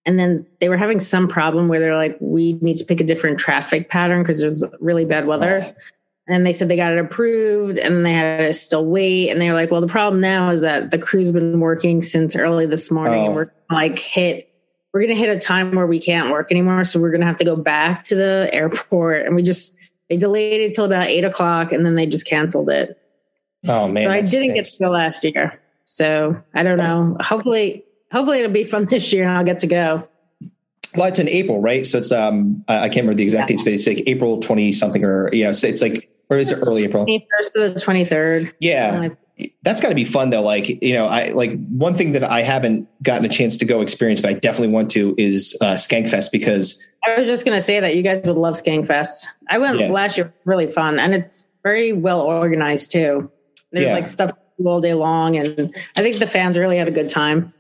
[0.07, 3.05] And then they were having some problem where they're like, "We need to pick a
[3.05, 5.74] different traffic pattern because there's really bad weather."
[6.29, 9.29] And they said they got it approved, and they had to still wait.
[9.31, 12.37] And they were like, "Well, the problem now is that the crew's been working since
[12.37, 13.27] early this morning, Oh.
[13.27, 14.49] and we're like hit
[14.93, 16.85] we're going to hit a time where we can't work anymore.
[16.85, 19.25] So we're going to have to go back to the airport.
[19.25, 19.75] And we just,
[20.11, 22.99] they delayed it till about eight o'clock and then they just canceled it.
[23.68, 24.05] Oh man!
[24.05, 25.59] so I didn't get to go last year.
[25.85, 27.16] So I don't That's- know.
[27.23, 30.09] Hopefully, hopefully it'll be fun this year and I'll get to go.
[30.95, 31.87] Well, it's in April, right?
[31.87, 35.03] So it's um, I can't remember the exact dates, but it's like April twenty something,
[35.05, 37.05] or you know, it's, it's like, or is it early April?
[37.07, 38.53] 21st to the 23rd.
[38.61, 39.09] Yeah,
[39.62, 40.43] that's got to be fun though.
[40.43, 43.80] Like you know, I like one thing that I haven't gotten a chance to go
[43.80, 47.61] experience, but I definitely want to is uh, Skankfest because I was just going to
[47.62, 49.26] say that you guys would love Skankfest.
[49.49, 49.89] I went Yeah.
[49.91, 53.30] last year, really fun, and it's very well organized too.
[53.72, 53.95] There's Yeah.
[53.95, 54.30] like stuff
[54.64, 57.53] all day long, and I think the fans really had a good time.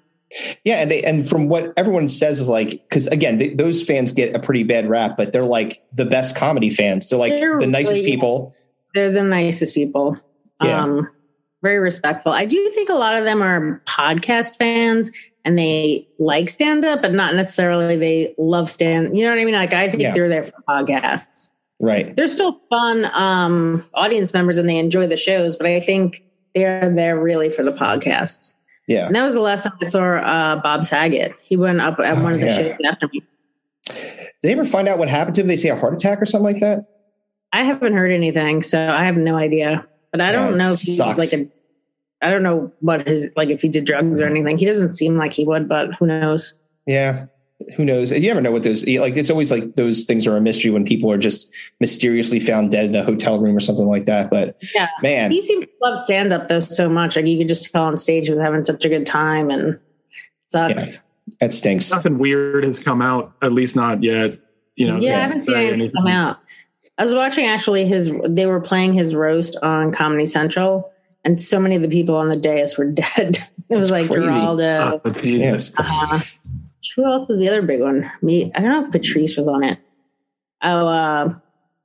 [0.64, 4.12] yeah, and they and from what everyone says is like because again th- those fans
[4.12, 7.08] get a pretty bad rap, but they're like the best comedy fans.
[7.08, 8.54] They're like They're the nicest really- people.
[8.94, 10.18] They're the nicest people.
[10.62, 10.82] Yeah.
[10.82, 11.08] Um,
[11.62, 12.32] very respectful.
[12.32, 15.10] I do think a lot of them are podcast fans
[15.44, 19.16] and they like stand up, but not necessarily they love stand.
[19.16, 19.54] You know what I mean?
[19.54, 20.12] Like I think Yeah.
[20.14, 21.50] they're there for podcasts.
[21.80, 22.14] Right.
[22.14, 26.22] They're still fun um, audience members and they enjoy the shows, but I think
[26.54, 28.54] they're there really for the podcast.
[28.88, 29.06] Yeah.
[29.06, 31.34] And that was the last time I saw uh, Bob Saget.
[31.44, 32.56] He went up at Oh, one of the yeah.
[32.56, 33.22] shows after me.
[33.86, 33.96] Did
[34.42, 35.46] they ever find out what happened to him?
[35.46, 36.86] They say a heart attack or something like that.
[37.52, 39.86] I haven't heard anything, so I have no idea.
[40.10, 41.18] But I Yeah, don't know if he's sucks.
[41.18, 41.48] like a.
[42.24, 44.58] I don't know what his like if he did drugs or anything.
[44.58, 46.54] He doesn't seem like he would, but who knows?
[46.86, 47.26] Yeah.
[47.76, 48.10] Who knows?
[48.10, 49.16] You never know what those like.
[49.16, 52.86] It's always like those things are a mystery when people are just mysteriously found dead
[52.86, 54.30] in a hotel room or something like that.
[54.30, 54.88] But Yeah.
[55.02, 57.14] man, He seemed to love stand up though so much.
[57.16, 59.78] Like you could just tell on stage he was having such a good time and
[60.48, 61.00] sucks.
[61.40, 61.90] that stinks.
[61.92, 64.38] Nothing weird has come out, at least not yet.
[64.74, 66.38] You know, Yeah, yeah, I haven't seen anything come out.
[66.98, 68.14] I was watching actually his.
[68.28, 70.90] They were playing his roast on Comedy Central,
[71.24, 73.38] and so many of the people on the dais were dead.
[73.68, 74.28] It was That's like crazy.
[74.28, 75.00] Geraldo.
[75.04, 75.72] Oh, Jesus.
[75.78, 76.20] Uh,
[76.96, 78.10] who else was the other big one?
[78.20, 78.52] Me.
[78.54, 79.78] I don't know if Patrice was on it.
[80.62, 81.34] Oh, uh,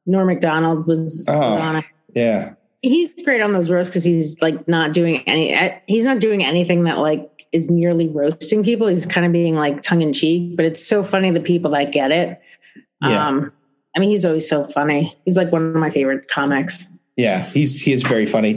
[0.05, 1.33] Norm Macdonald was, Oh.
[1.39, 1.85] on it.
[2.13, 2.53] Yeah.
[2.81, 5.79] He's great on those roasts because he's like not doing any.
[5.87, 8.87] He's not doing anything that like is nearly roasting people.
[8.87, 11.91] He's kind of being like tongue in cheek, but it's so funny the people that
[11.91, 12.39] get it.
[13.01, 13.27] Yeah.
[13.27, 13.51] Um,
[13.97, 15.17] I mean, he's always so funny.
[15.25, 16.87] He's like one of my favorite comics.
[17.15, 18.55] Yeah, he's he is very funny.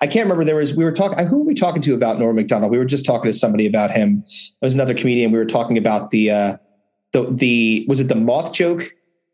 [0.00, 0.46] I can't remember.
[0.46, 1.26] There was we were talking.
[1.26, 2.72] Who were we talking to about Norm Macdonald?
[2.72, 4.20] We were just talking to somebody about him.
[4.22, 5.30] There was another comedian.
[5.30, 6.56] We were talking about the uh,
[7.12, 8.90] the the was it the moth joke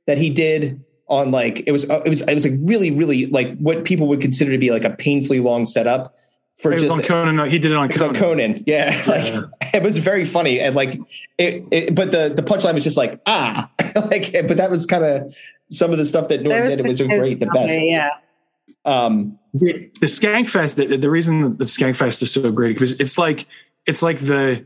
[0.09, 3.27] that he did on like it was uh, it was it was like really really
[3.27, 6.17] like what people would consider to be like a painfully long setup
[6.57, 7.51] for It was just on Conan.
[7.51, 8.55] He did it on it was on Conan.
[8.55, 8.65] Conan.
[8.67, 10.99] Yeah, like it was very funny and like
[11.39, 11.65] it.
[11.71, 13.71] it but the the punchline was just like ah,
[14.11, 15.35] like but that was kind of
[15.71, 16.79] some of the stuff that Norm did.
[16.79, 17.73] It was great, the best.
[17.73, 18.11] Okay, yeah.
[18.85, 20.75] Um, the, the Skankfest.
[20.75, 23.47] The, the reason that the Skankfest is so great because it's like
[23.87, 24.65] it's like the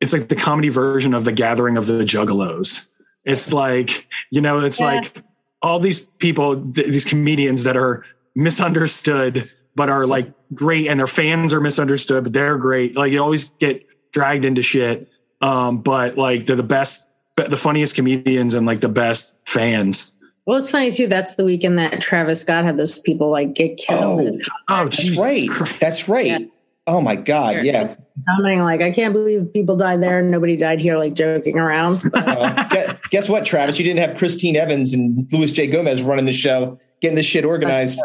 [0.00, 2.86] it's like the comedy version of the Gathering of the Juggalos.
[3.24, 4.86] It's like you know, it's Yeah.
[4.86, 5.22] like
[5.62, 11.06] all these people, th- these comedians that are misunderstood but are like great, and their
[11.06, 12.96] fans are misunderstood, but they're great.
[12.96, 15.08] Like you always get dragged into shit,
[15.40, 20.14] um, but like they're the best, the funniest comedians and like the best fans.
[20.46, 21.06] Well, it's funny too.
[21.08, 24.22] That's the weekend that Travis Scott had those people like get killed.
[24.22, 24.26] Oh.
[24.26, 25.48] and Oh, That's Jesus right.
[25.50, 25.74] Christ.
[25.78, 26.26] That's right.
[26.26, 26.38] Yeah.
[26.86, 27.66] Oh my God.
[27.66, 27.94] Yeah.
[28.26, 32.10] Commenting like, I can't believe people died there and nobody died here, like joking around.
[32.10, 33.78] But Well, guess, guess what, Travis?
[33.78, 35.66] You didn't have Christine Evans and Luis J.
[35.66, 38.00] Gomez running the show, getting this shit organized.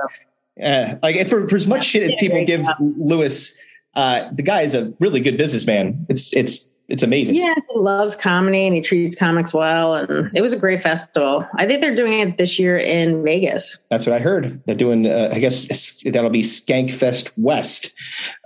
[0.61, 3.57] Uh, like for, for as much shit as people give Luis,
[3.95, 6.05] uh, the guy is a really good businessman.
[6.09, 7.35] It's it's it's amazing.
[7.35, 9.95] yeah, he loves comedy and he treats comics well.
[9.95, 11.47] And it was a great festival.
[11.57, 13.79] I think they're doing it this year in Vegas.
[13.89, 14.61] That's what I heard.
[14.65, 15.07] They're doing.
[15.07, 17.95] Uh, I guess that'll be Skankfest West,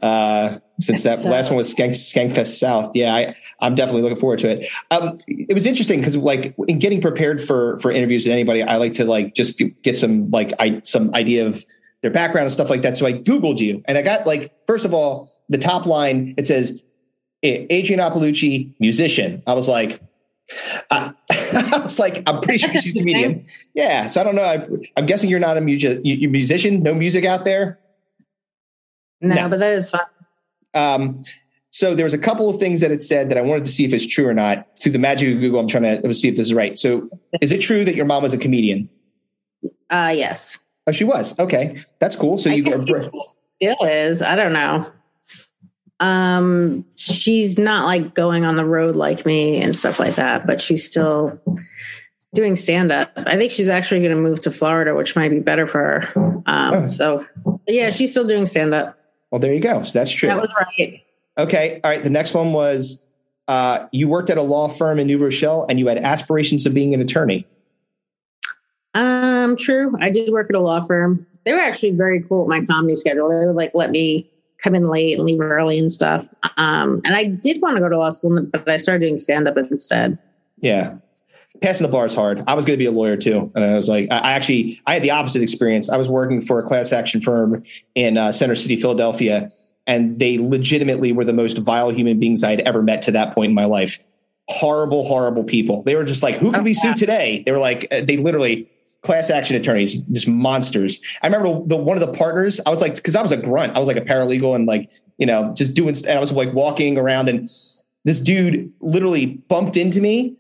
[0.02, 2.92] uh, since that So- last one was Skank Skankfest South.
[2.96, 4.70] Yeah, I, I'm definitely looking forward to it.
[4.92, 8.76] Um, it was interesting because, like, in getting prepared for for interviews with anybody, I
[8.78, 11.66] like to like just get some like I some idea of
[12.02, 12.98] their background and stuff like that.
[12.98, 16.34] So I googled you, and I got like first of all the top line.
[16.38, 16.84] It says
[17.44, 19.44] Adrienne Iapalucci, musician.
[19.48, 20.02] I was like.
[20.92, 23.46] I, I was like, I'm pretty sure she's a comedian.
[23.74, 24.46] Yeah, so I don't know.
[24.46, 26.82] I, I'm guessing you're not a music, you, musician.
[26.82, 27.80] No music out there.
[29.20, 29.50] No, No.
[29.50, 30.06] but that is fun.
[30.74, 31.22] Um,
[31.70, 33.84] so there was a couple of things that it said that I wanted to see
[33.84, 34.66] if it's true or not.
[34.82, 36.80] Through the magic of Google, I'm trying to see if this is right.
[36.80, 37.10] So,
[37.42, 38.90] is it true that your mom was a comedian?
[39.90, 40.58] Uh, yes.
[40.88, 41.38] Oh, she was.
[41.38, 42.38] Okay, that's cool.
[42.38, 43.10] So I you she
[43.60, 44.22] still is.
[44.22, 44.86] I don't know.
[46.00, 50.62] Um, she's not like going on the road like me and stuff like that, but
[50.62, 51.40] she's still
[52.36, 53.12] doing stand up.
[53.18, 56.42] I think she's actually going to move to Florida, which might be better for her.
[56.46, 56.88] Um, Oh.
[56.88, 57.26] so
[57.68, 58.98] yeah, she's still doing stand up.
[59.32, 59.82] well, there you go.
[59.84, 60.28] So that's true.
[60.30, 61.04] That was right.
[61.40, 61.82] okay.
[61.84, 62.04] All right.
[62.04, 63.04] The next one was
[63.48, 66.74] uh, you worked at a law firm in New Rochelle and you had aspirations of
[66.76, 67.48] being an attorney.
[68.98, 69.96] Um, true.
[70.02, 71.26] I did work at a law firm.
[71.46, 73.30] They were actually very cool with my comedy schedule.
[73.30, 74.30] They would like let me
[74.62, 76.26] come in late and leave early and stuff.
[76.58, 79.48] Um, and I did want to go to law school, but I started doing stand
[79.48, 80.18] up instead.
[80.58, 80.96] Yeah.
[81.62, 82.44] Passing the bar is hard.
[82.48, 83.52] I was going to be a lawyer too.
[83.54, 85.90] And I was like, I I actually, I had the opposite experience.
[85.90, 89.52] I was working for a class action firm in uh, Center City, Philadelphia.
[89.86, 93.50] and they legitimately were the most vile human beings I'd ever met to that point
[93.50, 94.04] in my life.
[94.50, 95.84] Horrible, horrible people.
[95.84, 98.70] They were just like, "Who can we sue today?" They were like, uh, they literally
[99.04, 101.02] class action attorneys, just monsters.
[101.22, 102.60] I remember the one of the partners.
[102.66, 104.90] I was like, because I was a grunt, I was like a paralegal, and like
[105.18, 105.96] you know, just doing.
[106.08, 107.50] And I was like walking around, and
[108.06, 110.38] this dude literally bumped into me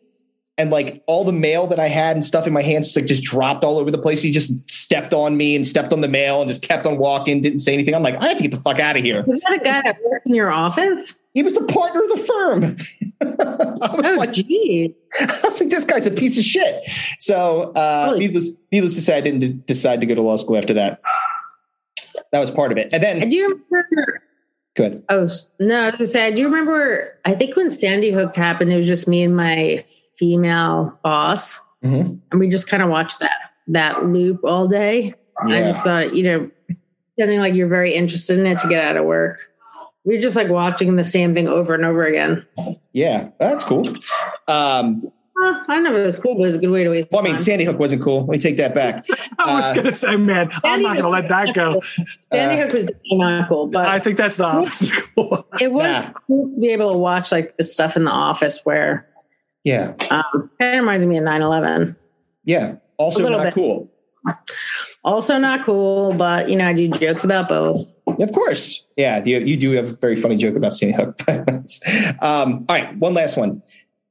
[0.58, 3.24] and like all the mail that I had and stuff in my hands like just
[3.24, 4.22] dropped all over the place.
[4.22, 7.42] He just stepped on me and stepped on the mail and just kept on walking,
[7.42, 7.94] didn't say anything.
[7.94, 9.24] I'm like, I have to get the fuck out of here.
[9.28, 11.18] Was that a guy that worked in your office?
[11.34, 12.78] He was the partner of the firm.
[13.22, 14.92] I was Oh, like, geez.
[15.20, 16.88] I was like, this guy's a piece of shit.
[17.20, 18.20] So, uh, Really?
[18.28, 21.02] needless, needless to say, I didn't d- decide to go to law school after that.
[22.32, 22.92] That was part of it.
[22.94, 24.22] And I then, do remember.
[24.76, 25.04] good.
[25.10, 25.28] Oh
[25.60, 27.18] no, I was gonna say I do remember.
[27.26, 29.86] I think when Sandy Hook happened, it was just me and my
[30.18, 32.20] female boss, Mhm.
[32.32, 33.38] and we just kind of watched that
[33.68, 35.14] that loop all day.
[35.42, 36.52] I just thought, you know,
[37.20, 39.38] something like you're very interested in it to get out of work.
[40.08, 42.46] We were just like watching the same thing over and over again.
[42.94, 43.88] Yeah, that's cool.
[44.48, 46.90] Um, I don't know if it was cool, but it was a good way to
[46.90, 47.10] waste.
[47.12, 47.44] well, I mean, time.
[47.44, 48.22] Sandy Hook wasn't cool.
[48.22, 49.04] Let me take that back.
[49.38, 51.82] I was Uh, gonna say, man, I'm not gonna let that go.
[52.32, 54.94] Sandy uh, Hook was definitely not cool, but I think that's the opposite.
[55.16, 55.46] Cool.
[55.60, 56.12] it was Nah.
[56.26, 59.08] cool to be able to watch like the stuff in the office where
[59.64, 61.96] Yeah, um, kind of reminds me of 9-11
[62.46, 62.78] yeah.
[62.98, 63.54] Also not bit.
[63.54, 63.92] cool.
[65.08, 68.86] Also not cool but you know i do jokes about both Of course.
[68.98, 71.16] Yeah, you, you do have a very funny joke about Sandy Hook.
[72.24, 73.62] um, all right, one last one.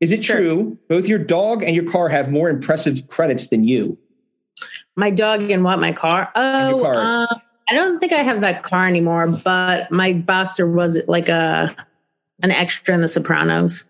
[0.00, 0.36] Is it Sure.
[0.36, 3.98] true both your dog and your car have more impressive credits than you?
[4.96, 6.94] my dog and what my car oh car.
[6.96, 7.34] uh,
[7.68, 11.74] i don't think i have that car anymore but my boxer was like a
[12.42, 13.84] an extra in the sopranos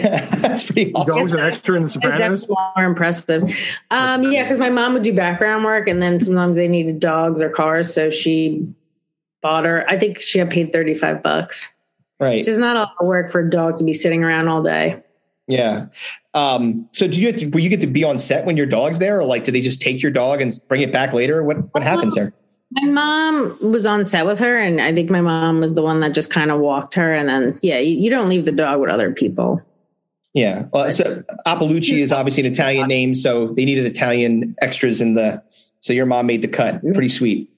[0.40, 1.16] That's pretty awesome.
[1.16, 2.48] Dog's an extra in The Sopranos.
[2.48, 3.42] more impressive
[3.90, 7.40] um yeah because my mom would do background work and then sometimes they needed dogs
[7.42, 8.66] or cars so she
[9.42, 11.72] bought her i think she got paid 35 bucks
[12.20, 12.38] Right.
[12.38, 14.62] which is not a lot of work for a dog to be sitting around all
[14.62, 15.02] day
[15.48, 15.86] Yeah.
[16.34, 18.64] Um, so do you get to, will you get to be on set when your
[18.66, 21.42] dog's there or like do they just take your dog and bring it back later?
[21.42, 22.32] What what happens there?
[22.70, 26.00] My mom was on set with her, and I think my mom was the one
[26.00, 27.12] that just kind of walked her.
[27.12, 29.60] And then, yeah, you, you don't leave the dog with other people.
[30.34, 30.66] Yeah.
[30.72, 35.42] Well, so Iapalucci is obviously an Italian name, so they needed Italian extras in the
[35.80, 36.80] so your mom made the cut.
[36.94, 37.50] Pretty sweet.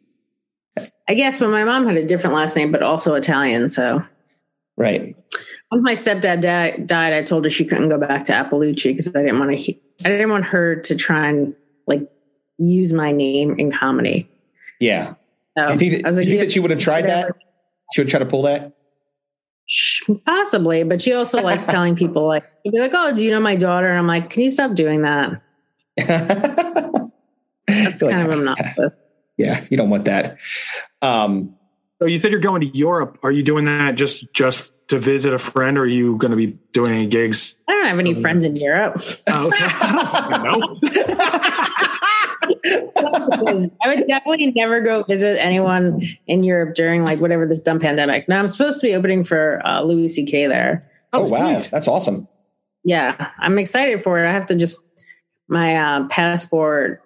[1.09, 3.69] I guess, but my mom had a different last name, but also Italian.
[3.69, 4.03] So
[4.77, 5.15] Right.
[5.71, 9.07] once my stepdad di- died, I told her she couldn't go back to Appaloochia because
[9.15, 9.75] I didn't want to.
[10.05, 11.55] I didn't want her to try and
[11.87, 12.01] like
[12.59, 14.29] use my name in comedy.
[14.81, 15.15] Yeah.
[15.57, 16.71] So Do you think that, I was do like, you think yeah, that she would
[16.73, 17.31] have tried that?
[17.93, 18.73] She would try to pull that?
[19.67, 23.31] Sh- Possibly, but she also likes telling people like, she'll be like, "Oh, do you
[23.31, 25.41] know my daughter?" And I'm like, "Can you stop doing that?"
[25.97, 27.11] That's
[28.01, 28.93] Feel like- kind of obnoxious.
[29.37, 30.39] yeah, you don't want that.
[31.03, 31.55] Um,
[32.01, 33.19] So you said you're going to Europe.
[33.23, 36.37] Are you doing that just just to visit a friend, or are you going to
[36.37, 37.57] be doing any gigs?
[37.69, 39.01] I don't have any friends in Europe.
[39.31, 39.69] Oh, okay.
[40.43, 40.77] no.
[43.05, 48.29] I would definitely never go visit anyone in Europe during like whatever this dumb pandemic.
[48.29, 50.47] Now I'm supposed to be opening for uh, Louis C.K.
[50.47, 50.89] there.
[51.13, 52.29] oh wow, that's awesome.
[52.85, 54.29] Yeah, I'm excited for it.
[54.29, 54.81] I have to just
[55.49, 57.03] my uh, passport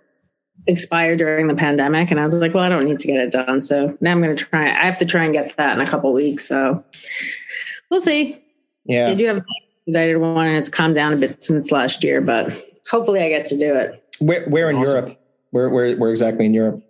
[0.67, 3.31] expired during the pandemic, and I was like, well, I don't need to get it
[3.33, 3.63] done.
[3.63, 4.71] So now I'm going to try.
[4.71, 6.47] I have to try and get that in a couple weeks.
[6.47, 6.85] So
[7.91, 8.39] we'll see.
[8.85, 9.07] Yeah.
[9.07, 9.45] They do have a
[9.87, 12.53] expedited one, and it's calmed down a bit since last year, but
[12.91, 14.03] hopefully I get to do it.
[14.19, 15.07] Where where in Awesome.
[15.07, 15.21] Europe?
[15.51, 16.83] Where where where exactly in Europe?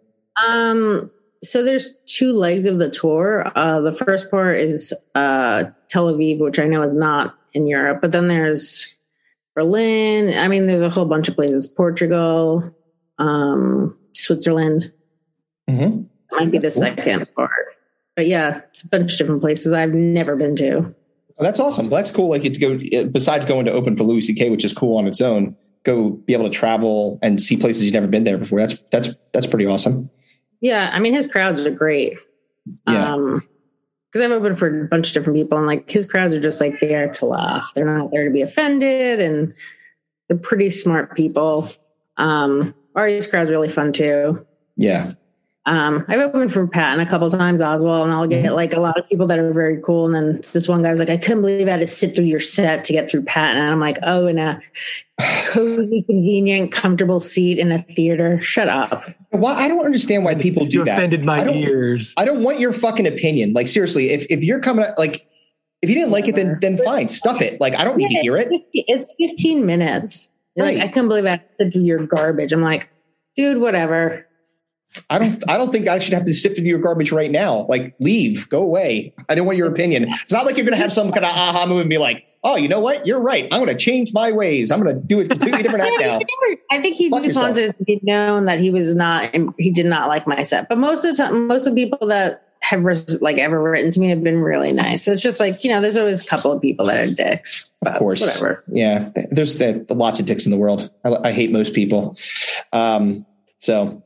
[0.47, 1.11] Um,
[1.43, 3.51] so there's two legs of the tour.
[3.57, 8.01] Uh, the first part is uh, Tel Aviv, which I know is not in Europe,
[8.01, 8.89] but then there's
[9.55, 10.37] Berlin.
[10.39, 11.67] I mean, there's a whole bunch of places.
[11.67, 12.75] Portugal,
[13.19, 14.93] um, Switzerland
[15.69, 16.03] hmm
[16.33, 16.71] might be the cool.
[16.71, 17.51] second part.
[18.17, 20.95] But yeah, it's a bunch of different places I've never been to.
[21.39, 21.89] Oh, that's awesome.
[21.89, 22.29] That's cool.
[22.29, 25.07] Like you to go besides going to open for Louis C.K., which is cool on
[25.07, 25.57] its own.
[25.89, 28.61] Go be able to travel and see places you've never been there before.
[28.61, 30.11] That's that's that's pretty awesome.
[30.61, 32.19] Yeah, I mean, his crowds are great.
[32.87, 33.15] Yeah.
[33.15, 33.49] Um,
[34.11, 36.61] because I've opened for a bunch of different people, and like his crowds are just
[36.61, 37.73] like there to laugh.
[37.75, 39.55] They're not there to be offended, and
[40.29, 41.71] they're pretty smart people.
[42.19, 44.47] Um, Ari's crowd's really fun too.
[44.77, 45.13] Yeah.
[45.69, 48.55] Um, I've opened for Patton a couple times, Oswalt, and I'll get Mhm.
[48.55, 50.07] like a lot of people that are very cool.
[50.07, 52.25] And then this one guy was like, I couldn't believe I had to sit through
[52.25, 53.61] your set to get through Patton.
[53.61, 54.63] And I'm like, oh, in a
[55.47, 58.41] cozy, convenient, comfortable seat in a theater.
[58.41, 59.05] Shut up.
[59.33, 60.99] Well, I don't understand why people you do that.
[60.99, 62.15] offended my I ears.
[62.17, 63.53] I don't want your fucking opinion.
[63.53, 65.27] Like seriously, if if you're coming like
[65.83, 67.61] if you didn't like it, then then fine, stuff it.
[67.61, 68.49] Like I don't need to hear it.
[68.51, 70.29] It's 50 It's 15 minutes.
[70.55, 70.79] You're Right.
[70.79, 72.53] Like, I couldn't believe I had to sit through your garbage.
[72.53, 72.89] I'm like,
[73.37, 74.25] dude, whatever.
[75.11, 75.43] I don't.
[75.49, 77.67] I don't think I should have to sift through your garbage right now.
[77.69, 79.15] Like, leave, go away.
[79.29, 80.07] I don't want your opinion.
[80.09, 82.27] It's not like you're going to have some kind of aha moment and be like,
[82.43, 83.07] "Oh, you know what?
[83.07, 83.49] You're right.
[83.53, 84.71] I'm going to change my ways.
[84.71, 86.21] I'm going to do it completely different act now."
[86.71, 87.57] I think he Fuck just yourself.
[87.57, 89.35] wanted to be known that he was not.
[89.59, 90.69] He did not like my set.
[90.69, 92.85] But most of the time, most of the people that have
[93.21, 95.05] like ever written to me have been really nice.
[95.05, 97.71] So it's just like you know, there's always a couple of people that are dicks.
[97.87, 98.21] Of course.
[98.21, 98.65] whatever.
[98.67, 100.91] Yeah, th- there's the, lots of dicks in the world.
[101.05, 102.17] I, I hate most people.
[102.73, 103.25] Um,
[103.59, 104.03] so,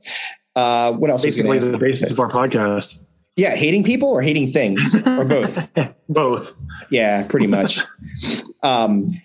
[0.56, 1.22] uh, what else?
[1.22, 2.98] Basically, the basis of our podcast.
[3.36, 5.72] Yeah, hating people or hating things or both.
[6.08, 6.54] Both.
[6.90, 7.80] Yeah, pretty much.
[8.62, 9.18] um,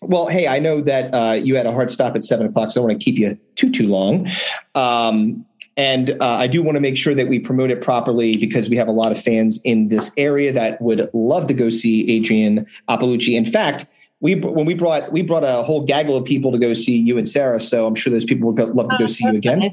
[0.00, 2.80] well, hey, I know that uh, you had a hard stop at seven o'clock, so
[2.80, 4.28] I don't want to keep you too too long.
[4.74, 8.68] Um, and uh, I do want to make sure that we promote it properly because
[8.68, 12.18] we have a lot of fans in this area that would love to go see
[12.18, 13.34] Adrienne Iapalucci.
[13.36, 13.86] In fact,
[14.20, 17.16] we when we brought we brought a whole gaggle of people to go see you
[17.16, 19.70] and Sarah, so I'm sure those people would go, love to go see you again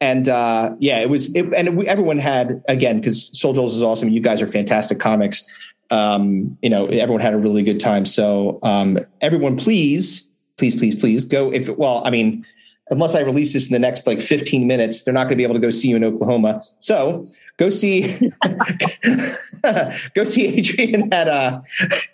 [0.00, 4.08] and uh, yeah, it was, it, and everyone had again because Soul Joe's is awesome.
[4.08, 5.44] You guys are fantastic comics.
[5.90, 8.06] Um, you know, everyone had a really good time.
[8.06, 10.26] So um, everyone, please,
[10.56, 11.52] please, please, please go.
[11.52, 12.46] If well, I mean,
[12.90, 15.44] unless I release this in the next like 15 minutes, they're not going to be
[15.44, 16.62] able to go see you in Oklahoma.
[16.78, 17.26] So
[17.56, 18.02] go see,
[20.14, 21.60] go see Adrienne at uh,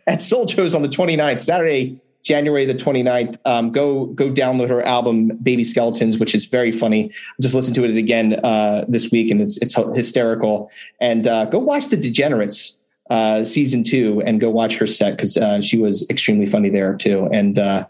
[0.07, 2.01] at Soul Joe's on the 29th, Saturday.
[2.31, 3.39] January the 29th.
[3.45, 7.11] Um, go go download her album Baby Skeletons, which is very funny.
[7.15, 10.69] I just listened to it again uh, this week, and it's it's hysterical.
[11.01, 12.79] And uh, go watch The Degenerates
[13.11, 16.95] uh, season two, and go watch her set because uh, she was extremely funny there
[16.97, 17.29] too.
[17.33, 17.87] And uh,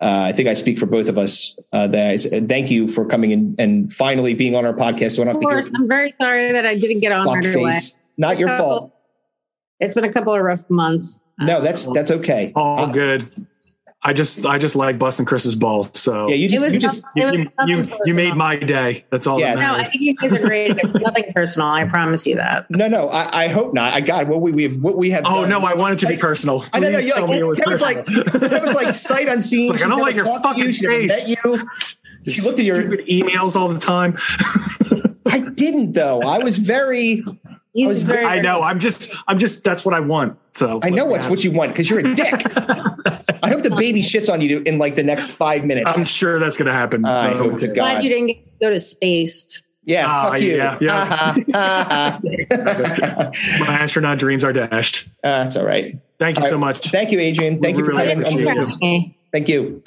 [0.00, 1.54] uh, I think I speak for both of us.
[1.74, 5.16] Uh, that I s- thank you for coming in and finally being on our podcast.
[5.16, 7.12] So I don't have Of to hear course, I'm very sorry that I didn't get
[7.12, 7.72] on fuck right away.
[7.72, 7.94] face.
[8.16, 8.94] Not your fault.
[9.80, 11.20] It's been a couple of rough months.
[11.38, 12.50] No, that's that's okay.
[12.56, 13.46] All Uh, good.
[14.06, 15.90] I just I just like busting Chris's balls.
[15.98, 19.04] So yeah, you just you just not- you, you, you, you made my day.
[19.10, 19.40] That's all.
[19.40, 19.58] Yes.
[19.58, 20.76] that No, I think you guys are great.
[20.78, 21.68] It's nothing personal.
[21.68, 22.70] I promise you that.
[22.70, 23.08] no no.
[23.08, 23.92] I, I hope not.
[23.94, 25.24] I got what we we have what we have.
[25.26, 25.50] Oh done.
[25.50, 26.64] no, I want it to be personal.
[26.72, 28.48] I know, no, you're tell like, me Kevin's like, personal.
[28.48, 29.72] that was like sight unseen.
[29.72, 30.72] Like, I don't like your talked to you.
[30.72, 31.28] fucking She face.
[31.28, 31.68] met you.
[32.32, 32.76] She looked at your.
[32.76, 34.16] emails all the time.
[35.26, 36.22] I didn't though.
[36.22, 37.24] I was very.
[37.76, 38.62] He's was- very, I know.
[38.62, 39.14] I'm just.
[39.28, 39.62] I'm just.
[39.64, 40.38] That's what I want.
[40.52, 42.32] So I know what's what you want because you're a dick.
[43.42, 45.96] I hope the baby shits on you in like the next five minutes.
[45.96, 47.04] I'm sure that's going to happen.
[47.04, 47.74] I Um, hope to God.
[47.74, 49.62] glad you didn't get to go to space.
[49.84, 50.56] yeah, Ah, fuck you.
[50.56, 51.02] yeah, yeah.
[51.02, 53.30] Uh-huh, uh-huh.
[53.60, 55.06] My astronaut dreams are dashed.
[55.22, 55.96] Uh, that's all right.
[56.18, 56.60] Thank you All so right.
[56.60, 56.88] much.
[56.90, 57.60] Thank you, Adrienne.
[57.60, 58.26] Thank you for really coming.
[58.26, 58.80] on appreciate the- it.
[58.80, 59.12] Me.
[59.32, 59.82] Thank you.